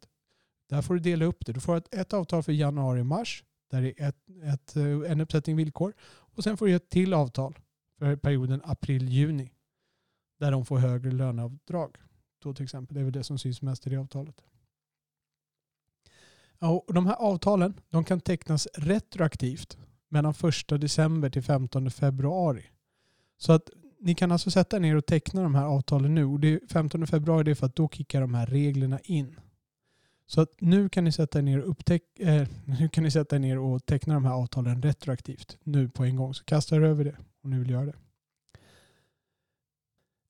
Där 0.68 0.83
får 0.83 0.94
du 0.94 1.00
dela 1.00 1.24
upp 1.24 1.46
det. 1.46 1.53
Du 1.53 1.61
får 1.61 1.76
ett, 1.76 1.94
ett 1.94 2.12
avtal 2.12 2.42
för 2.42 2.53
januari-mars 2.53 3.44
där 3.70 3.83
det 3.83 4.00
är 4.00 4.09
ett, 4.09 4.16
ett, 4.44 4.76
eh, 4.76 5.12
en 5.12 5.20
uppsättning 5.20 5.57
villkor. 5.57 5.92
Och 6.37 6.44
sen 6.44 6.57
får 6.57 6.66
du 6.66 6.74
ett 6.74 6.90
till 6.90 7.14
avtal 7.14 7.59
för 7.98 8.16
perioden 8.16 8.61
april-juni 8.64 9.50
där 10.38 10.50
de 10.50 10.66
får 10.66 10.79
högre 10.79 11.11
löneavdrag. 11.11 11.96
Då 12.42 12.55
till 12.55 12.64
exempel. 12.64 12.94
Det 12.94 13.00
är 13.00 13.05
väl 13.05 13.12
det 13.12 13.24
som 13.24 13.38
syns 13.38 13.62
mest 13.62 13.87
i 13.87 13.90
det 13.90 13.96
avtalet 13.96 14.42
och 16.68 16.94
de 16.94 17.07
här 17.07 17.14
avtalen 17.14 17.75
de 17.90 18.05
kan 18.05 18.20
tecknas 18.20 18.68
retroaktivt 18.75 19.79
mellan 20.09 20.35
1 20.70 20.81
december 20.81 21.31
till 21.31 21.42
15 21.42 21.90
februari. 21.90 22.64
Så 23.38 23.53
att 23.53 23.70
ni 24.01 24.14
kan 24.14 24.33
alltså 24.33 24.51
sätta 24.51 24.79
ner 24.79 24.96
och 24.96 25.07
teckna 25.07 25.42
de 25.42 25.55
här 25.55 25.64
avtalen 25.64 26.14
nu. 26.14 26.25
Och 26.25 26.40
det 26.40 26.61
15 26.73 27.07
februari 27.07 27.44
det 27.44 27.51
är 27.51 27.55
för 27.55 27.66
att 27.66 27.77
då 27.77 27.88
kickar 27.88 28.20
de 28.20 28.35
här 28.35 28.46
reglerna 28.46 28.99
in. 29.05 29.40
Så 30.27 30.40
att 30.40 30.61
nu 30.61 30.88
kan 30.88 31.05
ni 31.05 31.12
sätta 31.12 31.38
er 31.38 31.42
ner 31.42 31.61
och, 31.61 31.70
upptäck, 31.70 32.03
eh, 32.18 32.49
nu 32.64 32.88
kan 32.88 33.05
ni 33.05 33.11
sätta 33.11 33.37
er 33.37 33.40
ner 33.40 33.59
och 33.59 33.87
teckna 33.87 34.14
de 34.14 34.25
här 34.25 34.33
avtalen 34.33 34.83
retroaktivt. 34.83 35.59
Nu 35.62 35.88
på 35.88 36.05
en 36.05 36.16
gång. 36.16 36.35
Så 36.35 36.44
kasta 36.44 36.77
er 36.77 36.81
över 36.81 37.05
det 37.05 37.16
om 37.42 37.51
ni 37.51 37.59
vill 37.59 37.70
göra 37.70 37.87
det. 37.87 37.94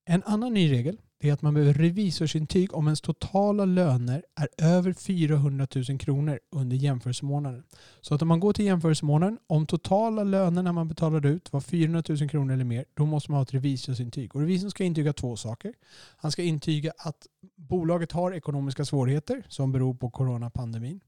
En 0.05 0.23
annan 0.23 0.53
ny 0.53 0.71
regel 0.71 0.97
det 1.21 1.29
är 1.29 1.33
att 1.33 1.41
man 1.41 1.53
behöver 1.53 1.73
revisorsintyg 1.73 2.73
om 2.73 2.87
ens 2.87 3.01
totala 3.01 3.65
löner 3.65 4.23
är 4.35 4.47
över 4.57 4.93
400 4.93 5.67
000 5.89 5.99
kronor 5.99 6.39
under 6.51 6.77
jämförelsemånaden. 6.77 7.63
Så 8.01 8.15
att 8.15 8.21
om 8.21 8.27
man 8.27 8.39
går 8.39 8.53
till 8.53 8.65
jämförelsemånaden, 8.65 9.37
om 9.47 9.65
totala 9.65 10.23
lönerna 10.23 10.73
man 10.73 10.87
betalade 10.87 11.29
ut 11.29 11.53
var 11.53 11.61
400 11.61 12.03
000 12.09 12.29
kronor 12.29 12.53
eller 12.53 12.63
mer, 12.63 12.85
då 12.93 13.05
måste 13.05 13.31
man 13.31 13.37
ha 13.37 13.43
ett 13.43 13.53
revisorsintyg. 13.53 14.35
Och 14.35 14.41
revisorn 14.41 14.71
ska 14.71 14.83
intyga 14.83 15.13
två 15.13 15.35
saker. 15.35 15.73
Han 16.17 16.31
ska 16.31 16.43
intyga 16.43 16.93
att 16.97 17.27
bolaget 17.55 18.11
har 18.11 18.33
ekonomiska 18.33 18.85
svårigheter 18.85 19.43
som 19.47 19.71
beror 19.71 19.93
på 19.93 20.09
coronapandemin. 20.09 20.99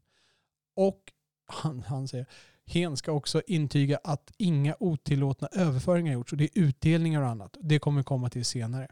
Och 0.75 0.99
han, 1.45 1.83
han 1.87 2.07
säger, 2.07 2.25
Hen 2.65 2.97
ska 2.97 3.11
också 3.11 3.41
intyga 3.47 3.99
att 4.03 4.31
inga 4.37 4.75
otillåtna 4.79 5.47
överföringar 5.51 6.13
gjorts 6.13 6.31
och 6.31 6.37
det 6.37 6.43
är 6.43 6.63
utdelningar 6.63 7.21
och 7.21 7.27
annat. 7.27 7.57
Det 7.61 7.79
kommer 7.79 7.97
vi 7.97 8.03
komma 8.03 8.29
till 8.29 8.45
senare. 8.45 8.87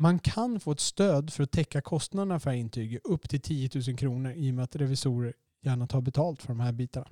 Man 0.00 0.18
kan 0.18 0.60
få 0.60 0.72
ett 0.72 0.80
stöd 0.80 1.32
för 1.32 1.42
att 1.42 1.50
täcka 1.50 1.80
kostnaderna 1.80 2.40
för 2.40 2.52
intyget 2.52 3.00
upp 3.04 3.28
till 3.28 3.40
10 3.40 3.70
000 3.86 3.96
kronor 3.96 4.32
i 4.32 4.50
och 4.50 4.54
med 4.54 4.64
att 4.64 4.76
revisorer 4.76 5.34
gärna 5.62 5.86
tar 5.86 6.00
betalt 6.00 6.42
för 6.42 6.48
de 6.48 6.60
här 6.60 6.72
bitarna. 6.72 7.08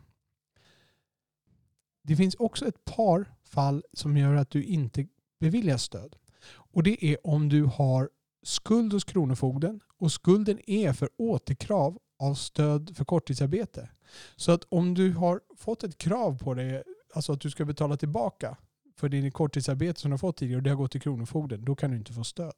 Det 2.03 2.16
finns 2.16 2.35
också 2.35 2.68
ett 2.68 2.85
par 2.85 3.35
fall 3.44 3.85
som 3.92 4.16
gör 4.16 4.35
att 4.35 4.51
du 4.51 4.64
inte 4.64 5.07
beviljas 5.40 5.83
stöd. 5.83 6.16
Och 6.49 6.83
det 6.83 7.05
är 7.05 7.27
om 7.27 7.49
du 7.49 7.64
har 7.64 8.11
skuld 8.42 8.92
hos 8.92 9.05
Kronofogden 9.05 9.81
och 9.99 10.12
skulden 10.12 10.61
är 10.66 10.92
för 10.92 11.09
återkrav 11.18 11.99
av 12.18 12.35
stöd 12.35 12.96
för 12.96 13.05
korttidsarbete. 13.05 13.90
Så 14.37 14.53
att 14.53 14.64
om 14.68 14.94
du 14.94 15.12
har 15.12 15.40
fått 15.57 15.85
ett 15.85 15.99
krav 15.99 16.38
på 16.38 16.55
dig, 16.55 16.83
alltså 17.14 17.33
att 17.33 17.40
du 17.40 17.51
ska 17.51 17.64
betala 17.64 17.96
tillbaka 17.96 18.57
för 18.96 19.09
din 19.09 19.31
korttidsarbete 19.33 20.01
som 20.01 20.11
du 20.11 20.12
har 20.12 20.18
fått 20.18 20.37
tidigare 20.37 20.59
och 20.59 20.62
det 20.62 20.70
har 20.70 20.77
gått 20.77 20.92
till 20.92 21.01
Kronofogden, 21.01 21.64
då 21.64 21.75
kan 21.75 21.90
du 21.90 21.96
inte 21.96 22.12
få 22.12 22.25
stöd. 22.25 22.55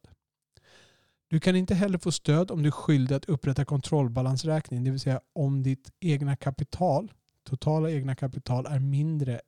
Du 1.29 1.39
kan 1.39 1.55
inte 1.55 1.75
heller 1.75 1.97
få 1.97 2.11
stöd 2.11 2.51
om 2.51 2.63
du 2.63 2.67
är 2.67 2.71
skyldig 2.71 3.15
att 3.15 3.25
upprätta 3.25 3.65
kontrollbalansräkning, 3.65 4.83
det 4.83 4.91
vill 4.91 4.99
säga 4.99 5.21
om 5.33 5.63
ditt 5.63 5.91
egna 5.99 6.35
kapital, 6.35 7.11
totala 7.43 7.91
egna 7.91 8.15
kapital 8.15 8.65
är 8.65 8.79
mindre 8.79 9.41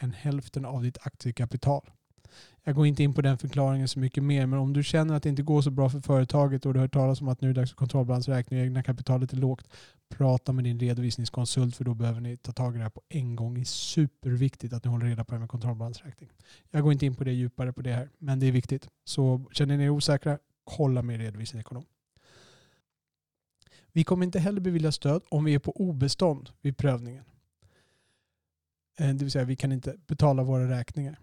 än 0.00 0.12
hälften 0.12 0.64
av 0.64 0.82
ditt 0.82 0.98
aktiekapital. 1.00 1.90
Jag 2.64 2.74
går 2.74 2.86
inte 2.86 3.02
in 3.02 3.14
på 3.14 3.22
den 3.22 3.38
förklaringen 3.38 3.88
så 3.88 3.98
mycket 3.98 4.22
mer, 4.22 4.46
men 4.46 4.58
om 4.58 4.72
du 4.72 4.84
känner 4.84 5.14
att 5.14 5.22
det 5.22 5.28
inte 5.28 5.42
går 5.42 5.62
så 5.62 5.70
bra 5.70 5.90
för 5.90 6.00
företaget 6.00 6.66
och 6.66 6.74
du 6.74 6.78
har 6.78 6.84
hört 6.84 6.92
talas 6.92 7.20
om 7.20 7.28
att 7.28 7.40
nu 7.40 7.50
är 7.50 7.54
det 7.54 7.60
dags 7.60 7.70
för 7.70 7.76
kontrollbalansräkning 7.76 8.60
och 8.60 8.66
egna 8.66 8.82
kapitalet 8.82 9.32
är 9.32 9.36
lågt, 9.36 9.68
prata 10.08 10.52
med 10.52 10.64
din 10.64 10.80
redovisningskonsult 10.80 11.76
för 11.76 11.84
då 11.84 11.94
behöver 11.94 12.20
ni 12.20 12.36
ta 12.36 12.52
tag 12.52 12.74
i 12.74 12.78
det 12.78 12.82
här 12.82 12.90
på 12.90 13.02
en 13.08 13.36
gång. 13.36 13.54
Det 13.54 13.60
är 13.60 13.64
superviktigt 13.64 14.74
att 14.74 14.84
ni 14.84 14.90
håller 14.90 15.06
reda 15.06 15.24
på 15.24 15.34
det 15.34 15.40
med 15.40 15.48
kontrollbalansräkning. 15.48 16.30
Jag 16.70 16.82
går 16.82 16.92
inte 16.92 17.06
in 17.06 17.14
på 17.14 17.24
det 17.24 17.32
djupare 17.32 17.72
på 17.72 17.82
det 17.82 17.92
här, 17.92 18.08
men 18.18 18.40
det 18.40 18.46
är 18.46 18.52
viktigt. 18.52 18.88
Så 19.04 19.44
känner 19.52 19.76
ni 19.76 19.84
er 19.84 19.90
osäkra, 19.90 20.38
kolla 20.66 21.02
med 21.02 21.20
redovisningsekonom. 21.20 21.84
Vi 23.92 24.04
kommer 24.04 24.24
inte 24.26 24.38
heller 24.38 24.60
bevilja 24.60 24.92
stöd 24.92 25.22
om 25.28 25.44
vi 25.44 25.54
är 25.54 25.58
på 25.58 25.72
obestånd 25.76 26.50
vid 26.60 26.76
prövningen. 26.76 27.24
Eh, 28.98 29.08
det 29.08 29.24
vill 29.24 29.30
säga 29.30 29.44
vi 29.44 29.56
kan 29.56 29.72
inte 29.72 29.96
betala 30.06 30.42
våra 30.42 30.70
räkningar. 30.70 31.18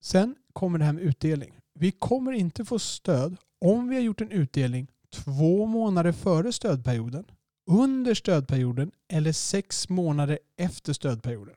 Sen 0.00 0.36
kommer 0.52 0.78
det 0.78 0.84
här 0.84 0.92
med 0.92 1.02
utdelning. 1.02 1.58
Vi 1.74 1.90
kommer 1.90 2.32
inte 2.32 2.64
få 2.64 2.78
stöd 2.78 3.36
om 3.58 3.88
vi 3.88 3.94
har 3.94 4.02
gjort 4.02 4.20
en 4.20 4.30
utdelning 4.30 4.88
två 5.10 5.66
månader 5.66 6.12
före 6.12 6.52
stödperioden, 6.52 7.24
under 7.66 8.14
stödperioden 8.14 8.92
eller 9.08 9.32
sex 9.32 9.88
månader 9.88 10.38
efter 10.56 10.92
stödperioden. 10.92 11.54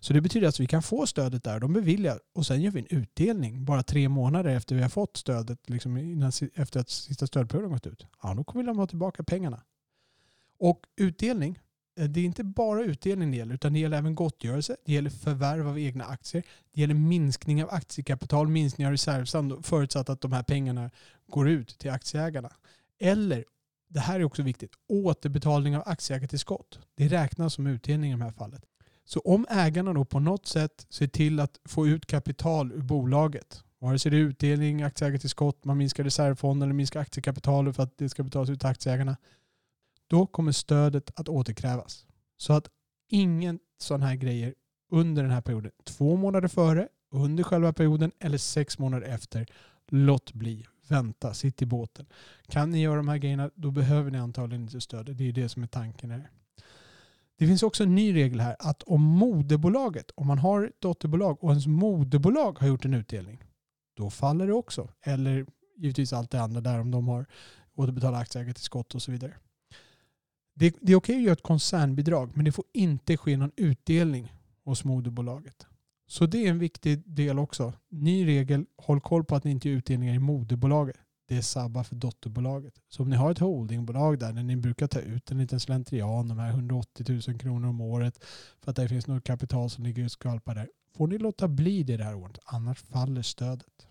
Så 0.00 0.12
det 0.12 0.20
betyder 0.20 0.48
att 0.48 0.60
vi 0.60 0.66
kan 0.66 0.82
få 0.82 1.06
stödet 1.06 1.44
där, 1.44 1.60
de 1.60 1.72
beviljar 1.72 2.20
och 2.34 2.46
sen 2.46 2.62
gör 2.62 2.70
vi 2.70 2.80
en 2.80 2.98
utdelning 2.98 3.64
bara 3.64 3.82
tre 3.82 4.08
månader 4.08 4.50
efter 4.50 4.76
vi 4.76 4.82
har 4.82 4.88
fått 4.88 5.16
stödet, 5.16 5.70
liksom 5.70 5.96
innan, 5.96 6.32
efter 6.54 6.80
att 6.80 6.90
sista 6.90 7.26
stödperioden 7.26 7.70
gått 7.70 7.86
ut. 7.86 8.06
Ja, 8.22 8.34
då 8.34 8.44
kommer 8.44 8.62
vi 8.62 8.66
lämna 8.66 8.86
tillbaka 8.86 9.22
pengarna. 9.22 9.62
Och 10.58 10.80
utdelning, 10.96 11.58
eh, 11.98 12.04
det 12.04 12.20
är 12.20 12.24
inte 12.24 12.44
bara 12.44 12.82
utdelning 12.82 13.30
det 13.30 13.36
gäller, 13.36 13.54
utan 13.54 13.72
det 13.72 13.78
gäller 13.78 13.98
även 13.98 14.14
gottgörelse, 14.14 14.76
det 14.84 14.92
gäller 14.92 15.10
förvärv 15.10 15.68
av 15.68 15.78
egna 15.78 16.04
aktier, 16.04 16.42
det 16.74 16.80
gäller 16.80 16.94
minskning 16.94 17.64
av 17.64 17.70
aktiekapital, 17.70 18.48
minskning 18.48 18.86
av 18.86 18.90
reservsand 18.90 19.66
förutsatt 19.66 20.08
att 20.08 20.20
de 20.20 20.32
här 20.32 20.42
pengarna 20.42 20.90
går 21.26 21.48
ut 21.48 21.78
till 21.78 21.90
aktieägarna. 21.90 22.52
Eller, 22.98 23.44
det 23.88 24.00
här 24.00 24.20
är 24.20 24.24
också 24.24 24.42
viktigt, 24.42 24.72
återbetalning 24.88 25.76
av 25.76 25.82
aktieägartillskott. 25.86 26.78
Det 26.94 27.08
räknas 27.08 27.54
som 27.54 27.66
utdelning 27.66 28.12
i 28.12 28.16
det 28.16 28.24
här 28.24 28.32
fallet. 28.32 28.64
Så 29.08 29.20
om 29.20 29.46
ägarna 29.50 29.92
då 29.92 30.04
på 30.04 30.20
något 30.20 30.46
sätt 30.46 30.86
ser 30.90 31.06
till 31.06 31.40
att 31.40 31.60
få 31.64 31.86
ut 31.86 32.06
kapital 32.06 32.72
ur 32.72 32.82
bolaget, 32.82 33.62
vare 33.78 33.98
sig 33.98 34.10
det 34.10 34.16
är 34.16 34.20
utdelning, 34.20 34.82
aktieägartillskott, 34.82 35.64
man 35.64 35.78
minskar 35.78 36.04
reservfonden 36.04 36.66
eller 36.66 36.74
minskar 36.74 37.00
aktiekapitalet 37.00 37.76
för 37.76 37.82
att 37.82 37.98
det 37.98 38.08
ska 38.08 38.22
betalas 38.22 38.50
ut 38.50 38.60
till 38.60 38.68
aktieägarna, 38.68 39.16
då 40.06 40.26
kommer 40.26 40.52
stödet 40.52 41.10
att 41.20 41.28
återkrävas. 41.28 42.06
Så 42.36 42.52
att 42.52 42.68
ingen 43.08 43.58
sån 43.78 44.02
här 44.02 44.14
grejer 44.14 44.54
under 44.90 45.22
den 45.22 45.32
här 45.32 45.40
perioden, 45.40 45.72
två 45.84 46.16
månader 46.16 46.48
före, 46.48 46.88
under 47.10 47.44
själva 47.44 47.72
perioden 47.72 48.12
eller 48.18 48.38
sex 48.38 48.78
månader 48.78 49.06
efter, 49.08 49.46
låt 49.90 50.32
bli. 50.32 50.66
Vänta, 50.88 51.34
sitt 51.34 51.62
i 51.62 51.66
båten. 51.66 52.06
Kan 52.48 52.70
ni 52.70 52.82
göra 52.82 52.96
de 52.96 53.08
här 53.08 53.18
grejerna, 53.18 53.50
då 53.54 53.70
behöver 53.70 54.10
ni 54.10 54.18
antagligen 54.18 54.62
inte 54.62 54.80
stödet. 54.80 55.18
Det 55.18 55.28
är 55.28 55.32
det 55.32 55.48
som 55.48 55.62
är 55.62 55.66
tanken 55.66 56.10
här. 56.10 56.30
Det 57.38 57.46
finns 57.46 57.62
också 57.62 57.82
en 57.82 57.94
ny 57.94 58.14
regel 58.14 58.40
här 58.40 58.56
att 58.58 58.82
om 58.82 59.02
moderbolaget, 59.02 60.10
om 60.14 60.26
man 60.26 60.38
har 60.38 60.64
ett 60.64 60.80
dotterbolag 60.80 61.44
och 61.44 61.50
ens 61.50 61.66
moderbolag 61.66 62.58
har 62.58 62.68
gjort 62.68 62.84
en 62.84 62.94
utdelning, 62.94 63.44
då 63.96 64.10
faller 64.10 64.46
det 64.46 64.52
också. 64.52 64.88
Eller 65.02 65.46
givetvis 65.76 66.12
allt 66.12 66.30
det 66.30 66.42
andra 66.42 66.60
där 66.60 66.80
om 66.80 66.90
de 66.90 67.08
har 67.08 67.26
återbetalat 67.74 68.20
aktieägartillskott 68.20 68.94
och 68.94 69.02
så 69.02 69.12
vidare. 69.12 69.34
Det, 70.54 70.76
det 70.80 70.92
är 70.92 70.96
okej 70.96 71.16
att 71.16 71.22
göra 71.22 71.32
ett 71.32 71.42
koncernbidrag 71.42 72.36
men 72.36 72.44
det 72.44 72.52
får 72.52 72.64
inte 72.72 73.16
ske 73.16 73.36
någon 73.36 73.52
utdelning 73.56 74.32
hos 74.64 74.84
moderbolaget. 74.84 75.66
Så 76.06 76.26
det 76.26 76.46
är 76.46 76.50
en 76.50 76.58
viktig 76.58 77.02
del 77.06 77.38
också. 77.38 77.72
Ny 77.88 78.26
regel, 78.26 78.66
håll 78.76 79.00
koll 79.00 79.24
på 79.24 79.36
att 79.36 79.44
ni 79.44 79.50
inte 79.50 79.68
gör 79.68 79.76
utdelningar 79.76 80.14
i 80.14 80.18
moderbolaget. 80.18 80.96
Det 81.28 81.36
är 81.36 81.42
sabba 81.42 81.84
för 81.84 81.96
dotterbolaget. 81.96 82.74
Så 82.88 83.02
om 83.02 83.10
ni 83.10 83.16
har 83.16 83.30
ett 83.30 83.38
holdingbolag 83.38 84.18
där, 84.18 84.32
där 84.32 84.42
ni 84.42 84.56
brukar 84.56 84.86
ta 84.86 85.00
ut 85.00 85.30
en 85.30 85.38
liten 85.38 85.60
slentrian, 85.60 86.28
de 86.28 86.38
här 86.38 86.50
180 86.50 87.20
000 87.28 87.38
kronor 87.38 87.68
om 87.68 87.80
året, 87.80 88.24
för 88.60 88.70
att 88.70 88.76
det 88.76 88.88
finns 88.88 89.06
något 89.06 89.24
kapital 89.24 89.70
som 89.70 89.84
ligger 89.84 90.04
och 90.04 90.10
skvalpar 90.10 90.54
där, 90.54 90.70
får 90.96 91.06
ni 91.06 91.18
låta 91.18 91.48
bli 91.48 91.82
det 91.82 91.96
det 91.96 92.04
här 92.04 92.14
året. 92.14 92.38
Annars 92.44 92.78
faller 92.78 93.22
stödet. 93.22 93.86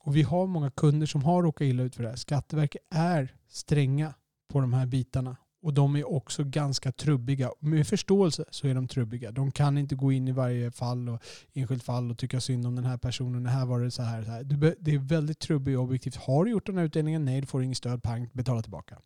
Och 0.00 0.16
vi 0.16 0.22
har 0.22 0.46
många 0.46 0.70
kunder 0.70 1.06
som 1.06 1.22
har 1.22 1.42
råkat 1.42 1.64
illa 1.64 1.82
ut 1.82 1.94
för 1.94 2.02
det 2.02 2.08
här. 2.08 2.16
Skatteverket 2.16 2.82
är 2.90 3.34
stränga 3.48 4.14
på 4.48 4.60
de 4.60 4.72
här 4.72 4.86
bitarna 4.86 5.36
och 5.62 5.74
de 5.74 5.96
är 5.96 6.08
också 6.12 6.44
ganska 6.44 6.92
trubbiga. 6.92 7.50
Med 7.60 7.86
förståelse 7.86 8.44
så 8.50 8.66
är 8.68 8.74
de 8.74 8.88
trubbiga. 8.88 9.32
De 9.32 9.50
kan 9.50 9.78
inte 9.78 9.94
gå 9.94 10.12
in 10.12 10.28
i 10.28 10.32
varje 10.32 10.70
fall 10.70 11.08
och 11.08 11.22
enskilt 11.52 11.82
fall 11.82 12.10
och 12.10 12.18
tycka 12.18 12.40
synd 12.40 12.66
om 12.66 12.74
den 12.74 12.84
här 12.84 12.96
personen. 12.96 13.42
Det 13.42 13.50
här 13.50 13.66
var 13.66 13.80
det 13.80 13.90
så 13.90 14.02
här. 14.02 14.22
Så 14.22 14.30
här. 14.30 14.44
Det 14.78 14.94
är 14.94 14.98
väldigt 14.98 15.38
trubbigt 15.38 15.76
och 15.78 15.84
objektivt. 15.84 16.16
Har 16.16 16.44
du 16.44 16.50
gjort 16.50 16.66
den 16.66 16.78
här 16.78 16.84
utdelningen? 16.84 17.24
Nej, 17.24 17.40
du 17.40 17.46
får 17.46 17.62
inget 17.62 17.78
stöd. 17.78 18.02
Pang, 18.02 18.30
betala 18.32 18.62
tillbaka. 18.62 18.98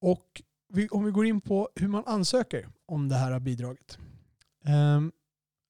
Och 0.00 0.42
om 0.90 1.04
vi 1.04 1.10
går 1.10 1.26
in 1.26 1.40
på 1.40 1.68
hur 1.74 1.88
man 1.88 2.02
ansöker 2.06 2.68
om 2.86 3.08
det 3.08 3.14
här 3.14 3.40
bidraget. 3.40 3.98
Um, 4.96 5.12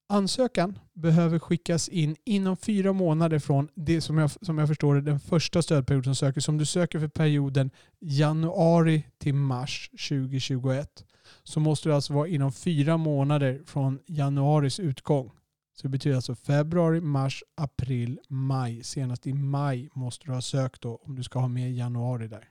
Ansökan 0.09 0.79
behöver 0.93 1.39
skickas 1.39 1.89
in 1.89 2.15
inom 2.25 2.57
fyra 2.57 2.93
månader 2.93 3.39
från 3.39 3.69
det 3.75 4.01
som 4.01 4.17
jag, 4.17 4.31
som 4.45 4.57
jag 4.57 4.67
förstår 4.67 4.95
det, 4.95 5.01
den 5.01 5.19
första 5.19 5.61
stödperioden 5.61 6.03
som 6.03 6.15
söker. 6.15 6.41
Som 6.41 6.57
du 6.57 6.65
söker 6.65 6.99
för 6.99 7.07
perioden 7.07 7.71
januari 7.99 9.03
till 9.17 9.33
mars 9.33 9.89
2021 9.89 11.05
så 11.43 11.59
måste 11.59 11.89
det 11.89 11.95
alltså 11.95 12.13
vara 12.13 12.27
inom 12.27 12.51
fyra 12.51 12.97
månader 12.97 13.61
från 13.65 13.99
januaris 14.05 14.79
utgång. 14.79 15.31
Så 15.75 15.83
det 15.83 15.89
betyder 15.89 16.15
alltså 16.15 16.35
februari, 16.35 17.01
mars, 17.01 17.43
april, 17.55 18.19
maj. 18.27 18.83
Senast 18.83 19.27
i 19.27 19.33
maj 19.33 19.89
måste 19.93 20.25
du 20.25 20.31
ha 20.31 20.41
sökt 20.41 20.81
då 20.81 20.95
om 20.95 21.15
du 21.15 21.23
ska 21.23 21.39
ha 21.39 21.47
med 21.47 21.73
januari 21.73 22.27
där. 22.27 22.49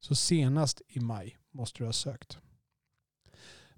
Så 0.00 0.14
senast 0.14 0.82
i 0.88 1.00
maj 1.00 1.38
måste 1.50 1.78
du 1.78 1.84
ha 1.84 1.92
sökt. 1.92 2.38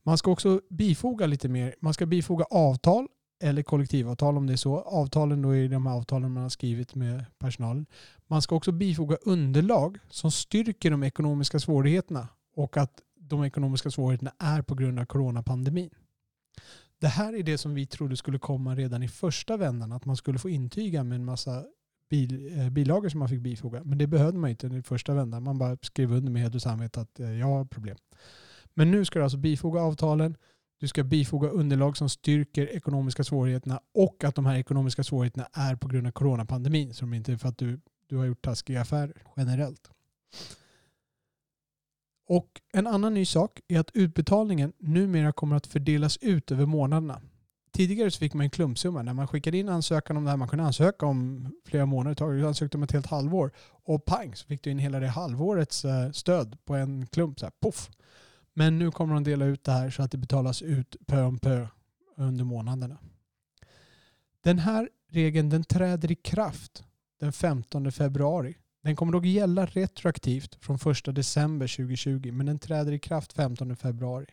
Man 0.06 0.18
ska 0.18 0.30
också 0.30 0.60
bifoga 0.70 1.26
lite 1.26 1.48
mer. 1.48 1.74
Man 1.80 1.94
ska 1.94 2.06
bifoga 2.06 2.44
avtal 2.44 3.08
eller 3.42 3.62
kollektivavtal 3.62 4.36
om 4.36 4.46
det 4.46 4.52
är 4.52 4.56
så. 4.56 4.80
Avtalen 4.80 5.42
då 5.42 5.56
är 5.56 5.68
de 5.68 5.86
avtalen 5.86 6.32
man 6.32 6.42
har 6.42 6.50
skrivit 6.50 6.94
med 6.94 7.24
personalen. 7.38 7.86
Man 8.26 8.42
ska 8.42 8.56
också 8.56 8.72
bifoga 8.72 9.16
underlag 9.16 9.98
som 10.10 10.30
styrker 10.30 10.90
de 10.90 11.02
ekonomiska 11.02 11.60
svårigheterna 11.60 12.28
och 12.54 12.76
att 12.76 13.00
de 13.20 13.44
ekonomiska 13.44 13.90
svårigheterna 13.90 14.32
är 14.38 14.62
på 14.62 14.74
grund 14.74 14.98
av 14.98 15.04
coronapandemin. 15.04 15.90
Det 17.00 17.08
här 17.08 17.32
är 17.32 17.42
det 17.42 17.58
som 17.58 17.74
vi 17.74 17.86
trodde 17.86 18.16
skulle 18.16 18.38
komma 18.38 18.74
redan 18.74 19.02
i 19.02 19.08
första 19.08 19.56
vändan, 19.56 19.92
att 19.92 20.04
man 20.04 20.16
skulle 20.16 20.38
få 20.38 20.48
intyga 20.48 21.04
med 21.04 21.16
en 21.16 21.24
massa 21.24 21.64
bil, 22.10 22.58
eh, 22.58 22.70
bilagor 22.70 23.08
som 23.08 23.18
man 23.18 23.28
fick 23.28 23.40
bifoga. 23.40 23.84
Men 23.84 23.98
det 23.98 24.06
behövde 24.06 24.38
man 24.38 24.50
inte 24.50 24.66
i 24.66 24.82
första 24.82 25.14
vändan. 25.14 25.42
Man 25.42 25.58
bara 25.58 25.78
skrev 25.82 26.12
under 26.12 26.32
med 26.32 26.42
heder 26.42 26.56
och 26.56 26.62
samvete 26.62 27.00
att 27.00 27.20
eh, 27.20 27.38
jag 27.38 27.46
har 27.46 27.64
problem. 27.64 27.96
Men 28.78 28.90
nu 28.90 29.04
ska 29.04 29.18
du 29.18 29.22
alltså 29.22 29.38
bifoga 29.38 29.80
avtalen. 29.80 30.36
Du 30.80 30.88
ska 30.88 31.04
bifoga 31.04 31.48
underlag 31.48 31.96
som 31.96 32.08
styrker 32.08 32.66
ekonomiska 32.66 33.24
svårigheterna 33.24 33.80
och 33.94 34.24
att 34.24 34.34
de 34.34 34.46
här 34.46 34.56
ekonomiska 34.56 35.04
svårigheterna 35.04 35.48
är 35.52 35.76
på 35.76 35.88
grund 35.88 36.06
av 36.06 36.10
coronapandemin. 36.10 36.94
Så 36.94 37.04
de 37.04 37.14
inte 37.14 37.32
är 37.32 37.36
för 37.36 37.48
att 37.48 37.58
du, 37.58 37.80
du 38.08 38.16
har 38.16 38.24
gjort 38.24 38.42
taskiga 38.42 38.80
affärer 38.80 39.22
generellt. 39.36 39.90
Och 42.28 42.60
en 42.72 42.86
annan 42.86 43.14
ny 43.14 43.24
sak 43.24 43.60
är 43.68 43.80
att 43.80 43.90
utbetalningen 43.94 44.72
numera 44.78 45.32
kommer 45.32 45.56
att 45.56 45.66
fördelas 45.66 46.16
ut 46.16 46.50
över 46.50 46.66
månaderna. 46.66 47.20
Tidigare 47.72 48.10
så 48.10 48.18
fick 48.18 48.34
man 48.34 48.44
en 48.44 48.50
klumpsumma. 48.50 49.02
När 49.02 49.14
man 49.14 49.28
skickade 49.28 49.58
in 49.58 49.68
ansökan 49.68 50.16
om 50.16 50.24
det 50.24 50.30
här, 50.30 50.36
man 50.36 50.48
kunde 50.48 50.64
ansöka 50.64 51.06
om 51.06 51.48
flera 51.64 51.86
månader, 51.86 52.32
du 52.32 52.46
ansökte 52.46 52.76
om 52.76 52.82
ett 52.82 52.92
helt 52.92 53.06
halvår 53.06 53.50
och 53.84 54.04
pang 54.04 54.34
så 54.34 54.46
fick 54.46 54.62
du 54.62 54.70
in 54.70 54.78
hela 54.78 55.00
det 55.00 55.08
halvårets 55.08 55.84
eh, 55.84 56.10
stöd 56.10 56.58
på 56.64 56.74
en 56.74 57.06
klump. 57.06 57.40
Så 57.40 57.46
här, 57.46 57.52
puff. 57.62 57.90
Men 58.58 58.78
nu 58.78 58.90
kommer 58.90 59.14
de 59.14 59.24
dela 59.24 59.44
ut 59.44 59.64
det 59.64 59.72
här 59.72 59.90
så 59.90 60.02
att 60.02 60.10
det 60.10 60.18
betalas 60.18 60.62
ut 60.62 60.96
pö 61.06 61.22
om 61.22 61.38
pö 61.38 61.66
under 62.16 62.44
månaderna. 62.44 62.98
Den 64.40 64.58
här 64.58 64.88
regeln 65.10 65.50
den 65.50 65.64
träder 65.64 66.12
i 66.12 66.14
kraft 66.14 66.84
den 67.20 67.32
15 67.32 67.92
februari. 67.92 68.56
Den 68.82 68.96
kommer 68.96 69.12
dock 69.12 69.24
gälla 69.24 69.66
retroaktivt 69.66 70.54
från 70.60 70.76
1 70.76 71.14
december 71.14 71.66
2020 71.76 72.32
men 72.32 72.46
den 72.46 72.58
träder 72.58 72.92
i 72.92 72.98
kraft 72.98 73.32
15 73.32 73.76
februari. 73.76 74.26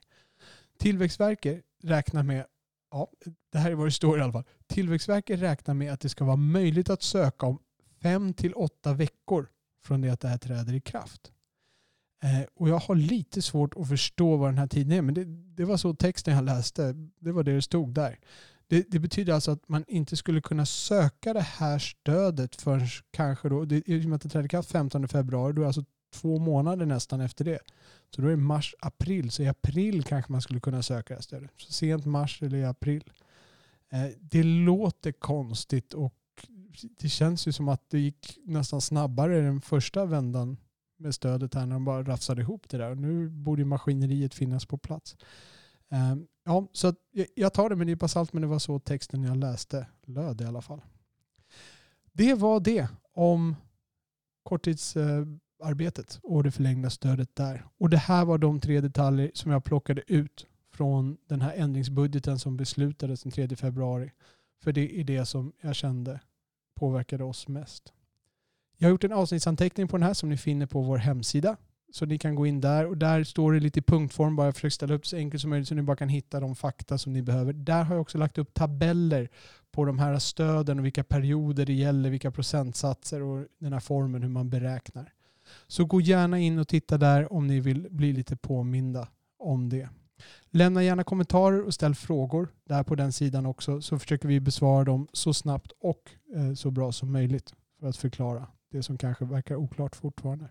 Tillväxtverket 0.77 1.65
räknar 1.83 2.23
med 2.23 2.45
ja, 2.91 3.07
det 3.51 3.57
här 3.57 3.71
är 3.71 3.75
vad 3.75 3.87
det 3.87 3.91
står 3.91 4.19
i 4.19 4.21
alla 4.21 4.33
fall. 4.33 4.47
Tillväxtverket 4.67 5.39
räknar 5.39 5.73
med 5.73 5.93
att 5.93 5.99
det 5.99 6.09
ska 6.09 6.25
vara 6.25 6.35
möjligt 6.35 6.89
att 6.89 7.03
söka 7.03 7.45
om 7.45 7.59
fem 8.01 8.33
till 8.33 8.53
åtta 8.53 8.93
veckor 8.93 9.47
från 9.83 10.01
det 10.01 10.09
att 10.09 10.19
det 10.19 10.27
här 10.27 10.37
träder 10.37 10.73
i 10.73 10.81
kraft. 10.81 11.31
Eh, 12.23 12.43
och 12.55 12.69
jag 12.69 12.79
har 12.79 12.95
lite 12.95 13.41
svårt 13.41 13.73
att 13.77 13.87
förstå 13.87 14.37
vad 14.37 14.49
den 14.49 14.57
här 14.57 14.67
tiden 14.67 14.91
är, 14.91 15.01
men 15.01 15.13
det, 15.13 15.25
det 15.55 15.65
var 15.65 15.77
så 15.77 15.93
texten 15.93 16.35
jag 16.35 16.43
läste. 16.43 16.93
Det 17.19 17.31
var 17.31 17.43
det 17.43 17.55
det 17.55 17.61
stod 17.61 17.93
där. 17.93 18.19
Det, 18.67 18.91
det, 18.91 18.99
betyder 18.99 19.33
alltså 19.33 19.51
att 19.51 19.69
man 19.69 19.83
inte 19.87 20.15
skulle 20.15 20.41
kunna 20.41 20.65
söka 20.65 21.33
det 21.33 21.41
här 21.41 21.79
stödet 21.79 22.61
förrän 22.61 22.87
kanske 23.11 23.49
då, 23.49 23.65
det, 23.65 23.89
i 23.89 24.05
och 24.05 24.09
med 24.09 24.15
att 24.15 24.21
det 24.21 24.29
trädde 24.29 24.45
i 24.45 24.49
kraft 24.49 24.71
15 24.71 25.07
februari, 25.07 25.53
då 25.53 25.61
är 25.61 25.63
det 25.63 25.67
alltså 25.67 25.85
två 26.13 26.39
månader 26.39 26.85
nästan 26.85 27.21
efter 27.21 27.45
det. 27.45 27.59
Så 28.15 28.21
då 28.21 28.27
är 28.27 28.31
det 28.31 28.37
mars, 28.37 28.75
april. 28.79 29.31
Så 29.31 29.43
i 29.43 29.47
april 29.47 30.03
kanske 30.03 30.31
man 30.31 30.41
skulle 30.41 30.59
kunna 30.59 30.83
söka 30.83 31.13
det 31.13 31.17
här 31.17 31.21
stödet. 31.21 31.51
Så 31.57 31.73
sent 31.73 32.05
mars 32.05 32.41
eller 32.41 32.57
i 32.57 32.65
april. 32.65 33.03
Eh, 33.89 34.07
det 34.19 34.43
låter 34.43 35.11
konstigt 35.11 35.93
och 35.93 36.15
det 36.99 37.09
känns 37.09 37.47
ju 37.47 37.51
som 37.51 37.69
att 37.69 37.89
det 37.89 37.99
gick 37.99 38.37
nästan 38.45 38.81
snabbare 38.81 39.41
den 39.41 39.61
första 39.61 40.05
vändan 40.05 40.57
med 41.03 41.15
stödet 41.15 41.53
här 41.53 41.65
när 41.65 41.73
de 41.73 41.85
bara 41.85 42.03
rafsade 42.03 42.41
ihop 42.41 42.69
det 42.69 42.77
där. 42.77 42.91
Och 42.91 42.97
nu 42.97 43.29
borde 43.29 43.65
maskineriet 43.65 44.33
finnas 44.33 44.65
på 44.65 44.77
plats. 44.77 45.15
Eh, 45.91 46.15
ja, 46.45 46.67
så 46.71 46.93
jag 47.35 47.53
tar 47.53 47.69
det 47.69 47.75
med 47.75 47.83
en 47.83 47.87
nypa 47.87 48.07
salt 48.07 48.33
men 48.33 48.41
det 48.41 48.47
var 48.47 48.59
så 48.59 48.79
texten 48.79 49.23
jag 49.23 49.37
läste 49.37 49.87
löd 50.05 50.41
i 50.41 50.45
alla 50.45 50.61
fall. 50.61 50.81
Det 52.11 52.33
var 52.33 52.59
det 52.59 52.87
om 53.13 53.55
korttidsarbetet 54.43 56.19
eh, 56.23 56.31
och 56.31 56.43
det 56.43 56.51
förlängda 56.51 56.89
stödet 56.89 57.35
där. 57.35 57.65
Och 57.77 57.89
det 57.89 57.97
här 57.97 58.25
var 58.25 58.37
de 58.37 58.59
tre 58.59 58.81
detaljer 58.81 59.31
som 59.33 59.51
jag 59.51 59.63
plockade 59.63 60.03
ut 60.07 60.47
från 60.73 61.17
den 61.27 61.41
här 61.41 61.53
ändringsbudgeten 61.53 62.39
som 62.39 62.57
beslutades 62.57 63.23
den 63.23 63.31
3 63.31 63.55
februari. 63.55 64.11
För 64.63 64.71
det 64.71 64.99
är 64.99 65.03
det 65.03 65.25
som 65.25 65.53
jag 65.61 65.75
kände 65.75 66.19
påverkade 66.75 67.23
oss 67.23 67.47
mest. 67.47 67.93
Jag 68.77 68.87
har 68.87 68.91
gjort 68.91 69.03
en 69.03 69.13
avsnittsanteckning 69.13 69.87
på 69.87 69.97
den 69.97 70.07
här 70.07 70.13
som 70.13 70.29
ni 70.29 70.37
finner 70.37 70.65
på 70.65 70.81
vår 70.81 70.97
hemsida. 70.97 71.57
Så 71.91 72.05
ni 72.05 72.17
kan 72.17 72.35
gå 72.35 72.45
in 72.47 72.61
där 72.61 72.85
och 72.85 72.97
där 72.97 73.23
står 73.23 73.53
det 73.53 73.59
lite 73.59 73.79
i 73.79 73.81
punktform. 73.81 74.35
Bara 74.35 74.47
jag 74.47 74.55
försöker 74.55 74.69
ställa 74.69 74.93
upp 74.93 75.07
så 75.07 75.15
enkelt 75.15 75.41
som 75.41 75.49
möjligt 75.49 75.67
så 75.67 75.75
ni 75.75 75.81
bara 75.81 75.97
kan 75.97 76.09
hitta 76.09 76.39
de 76.39 76.55
fakta 76.55 76.97
som 76.97 77.13
ni 77.13 77.21
behöver. 77.21 77.53
Där 77.53 77.83
har 77.83 77.95
jag 77.95 78.01
också 78.01 78.17
lagt 78.17 78.37
upp 78.37 78.53
tabeller 78.53 79.29
på 79.71 79.85
de 79.85 79.99
här 79.99 80.19
stöden 80.19 80.79
och 80.79 80.85
vilka 80.85 81.03
perioder 81.03 81.65
det 81.65 81.73
gäller, 81.73 82.09
vilka 82.09 82.31
procentsatser 82.31 83.21
och 83.21 83.45
den 83.59 83.73
här 83.73 83.79
formen 83.79 84.21
hur 84.21 84.29
man 84.29 84.49
beräknar. 84.49 85.13
Så 85.67 85.85
gå 85.85 86.01
gärna 86.01 86.39
in 86.39 86.59
och 86.59 86.67
titta 86.67 86.97
där 86.97 87.33
om 87.33 87.47
ni 87.47 87.59
vill 87.59 87.87
bli 87.89 88.13
lite 88.13 88.35
påminda 88.35 89.07
om 89.39 89.69
det. 89.69 89.89
Lämna 90.49 90.83
gärna 90.83 91.03
kommentarer 91.03 91.61
och 91.61 91.73
ställ 91.73 91.95
frågor 91.95 92.47
där 92.65 92.83
på 92.83 92.95
den 92.95 93.11
sidan 93.11 93.45
också 93.45 93.81
så 93.81 93.99
försöker 93.99 94.27
vi 94.27 94.39
besvara 94.39 94.83
dem 94.83 95.07
så 95.13 95.33
snabbt 95.33 95.71
och 95.79 96.11
eh, 96.35 96.53
så 96.53 96.71
bra 96.71 96.91
som 96.91 97.11
möjligt 97.11 97.53
för 97.79 97.87
att 97.87 97.97
förklara 97.97 98.47
det 98.73 98.83
som 98.83 98.97
kanske 98.97 99.25
verkar 99.25 99.55
oklart 99.55 99.95
fortfarande. 99.95 100.49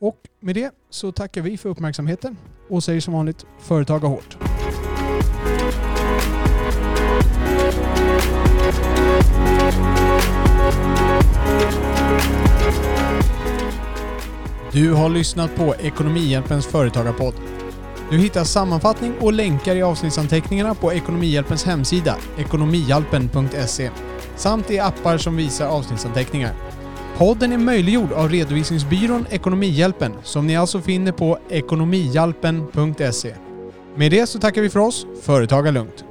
Och 0.00 0.28
med 0.40 0.54
det 0.54 0.74
så 0.90 1.12
tackar 1.12 1.42
vi 1.42 1.58
för 1.58 1.68
uppmärksamheten 1.68 2.36
och 2.68 2.84
säger 2.84 3.00
som 3.00 3.14
vanligt 3.14 3.46
företaga 3.58 4.08
hårt. 4.08 4.36
Du 14.72 14.92
har 14.92 15.08
lyssnat 15.08 15.56
på 15.56 15.74
Ekonomihjälpens 15.74 16.66
företagarpodd. 16.66 17.34
Du 18.10 18.18
hittar 18.18 18.44
sammanfattning 18.44 19.14
och 19.20 19.32
länkar 19.32 19.76
i 19.76 19.82
avsnittsanteckningarna 19.82 20.74
på 20.74 20.92
Ekonomihjälpens 20.92 21.64
hemsida, 21.64 22.16
ekonomihjälpen.se, 22.38 23.90
samt 24.38 24.70
i 24.70 24.78
appar 24.78 25.18
som 25.18 25.36
visar 25.36 25.66
avsnittsanteckningar. 25.66 26.52
Podden 27.16 27.52
är 27.52 27.58
möjliggjord 27.58 28.12
av 28.12 28.28
redovisningsbyrån 28.28 29.26
Ekonomihjälpen 29.30 30.12
som 30.22 30.46
ni 30.46 30.56
alltså 30.56 30.80
finner 30.80 31.12
på 31.12 31.38
ekonomihjälpen.se. 31.48 33.34
Med 33.96 34.10
det 34.10 34.26
så 34.26 34.38
tackar 34.38 34.62
vi 34.62 34.70
för 34.70 34.80
oss. 34.80 35.06
Företaga 35.22 35.70
lugnt! 35.70 36.04